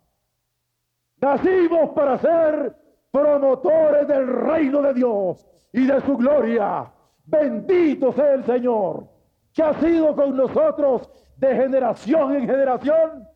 Nacimos 1.20 1.90
para 1.90 2.18
ser 2.18 2.74
promotores 3.12 4.08
del 4.08 4.26
reino 4.26 4.82
de 4.82 4.94
Dios 4.94 5.46
y 5.72 5.86
de 5.86 6.00
su 6.00 6.16
gloria. 6.16 6.90
Bendito 7.26 8.12
sea 8.12 8.34
el 8.34 8.44
Señor, 8.44 9.06
que 9.52 9.62
ha 9.62 9.74
sido 9.74 10.16
con 10.16 10.36
nosotros 10.36 11.08
de 11.36 11.54
generación 11.54 12.34
en 12.34 12.48
generación 12.48 13.28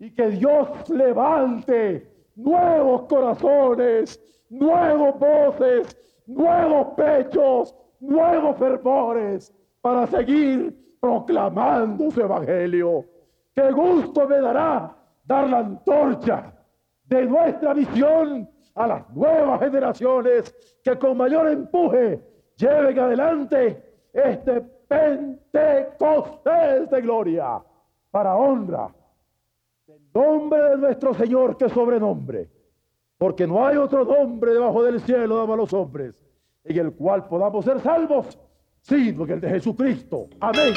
y 0.00 0.10
que 0.14 0.30
Dios 0.30 0.88
levante 0.88 2.10
nuevos 2.34 3.02
corazones, 3.02 4.18
nuevos 4.48 5.18
voces, 5.18 5.94
nuevos 6.26 6.94
pechos, 6.96 7.76
nuevos 8.00 8.56
fervores 8.56 9.54
para 9.82 10.06
seguir 10.06 10.96
proclamando 10.98 12.10
su 12.10 12.22
evangelio. 12.22 13.04
Qué 13.54 13.70
gusto 13.72 14.26
me 14.26 14.40
dará 14.40 14.96
dar 15.24 15.50
la 15.50 15.58
antorcha 15.58 16.50
de 17.04 17.26
nuestra 17.26 17.74
visión 17.74 18.48
a 18.74 18.86
las 18.86 19.10
nuevas 19.10 19.60
generaciones 19.60 20.80
que 20.82 20.98
con 20.98 21.18
mayor 21.18 21.46
empuje 21.48 22.24
lleven 22.56 22.98
adelante 22.98 23.84
este 24.14 24.62
Pentecostés 24.88 26.90
de 26.90 27.00
gloria 27.00 27.62
para 28.10 28.34
honra 28.34 28.92
nombre 30.14 30.62
de 30.70 30.76
nuestro 30.76 31.14
Señor 31.14 31.56
que 31.56 31.68
sobrenombre, 31.68 32.48
porque 33.18 33.46
no 33.46 33.66
hay 33.66 33.76
otro 33.76 34.04
nombre 34.04 34.52
debajo 34.52 34.82
del 34.82 35.00
cielo 35.00 35.36
dado 35.36 35.52
a 35.52 35.56
los 35.56 35.72
hombres 35.72 36.14
en 36.64 36.78
el 36.78 36.92
cual 36.92 37.26
podamos 37.26 37.64
ser 37.64 37.80
salvos, 37.80 38.38
sino 38.82 39.26
que 39.26 39.34
el 39.34 39.40
de 39.40 39.48
Jesucristo. 39.50 40.28
Amén. 40.40 40.74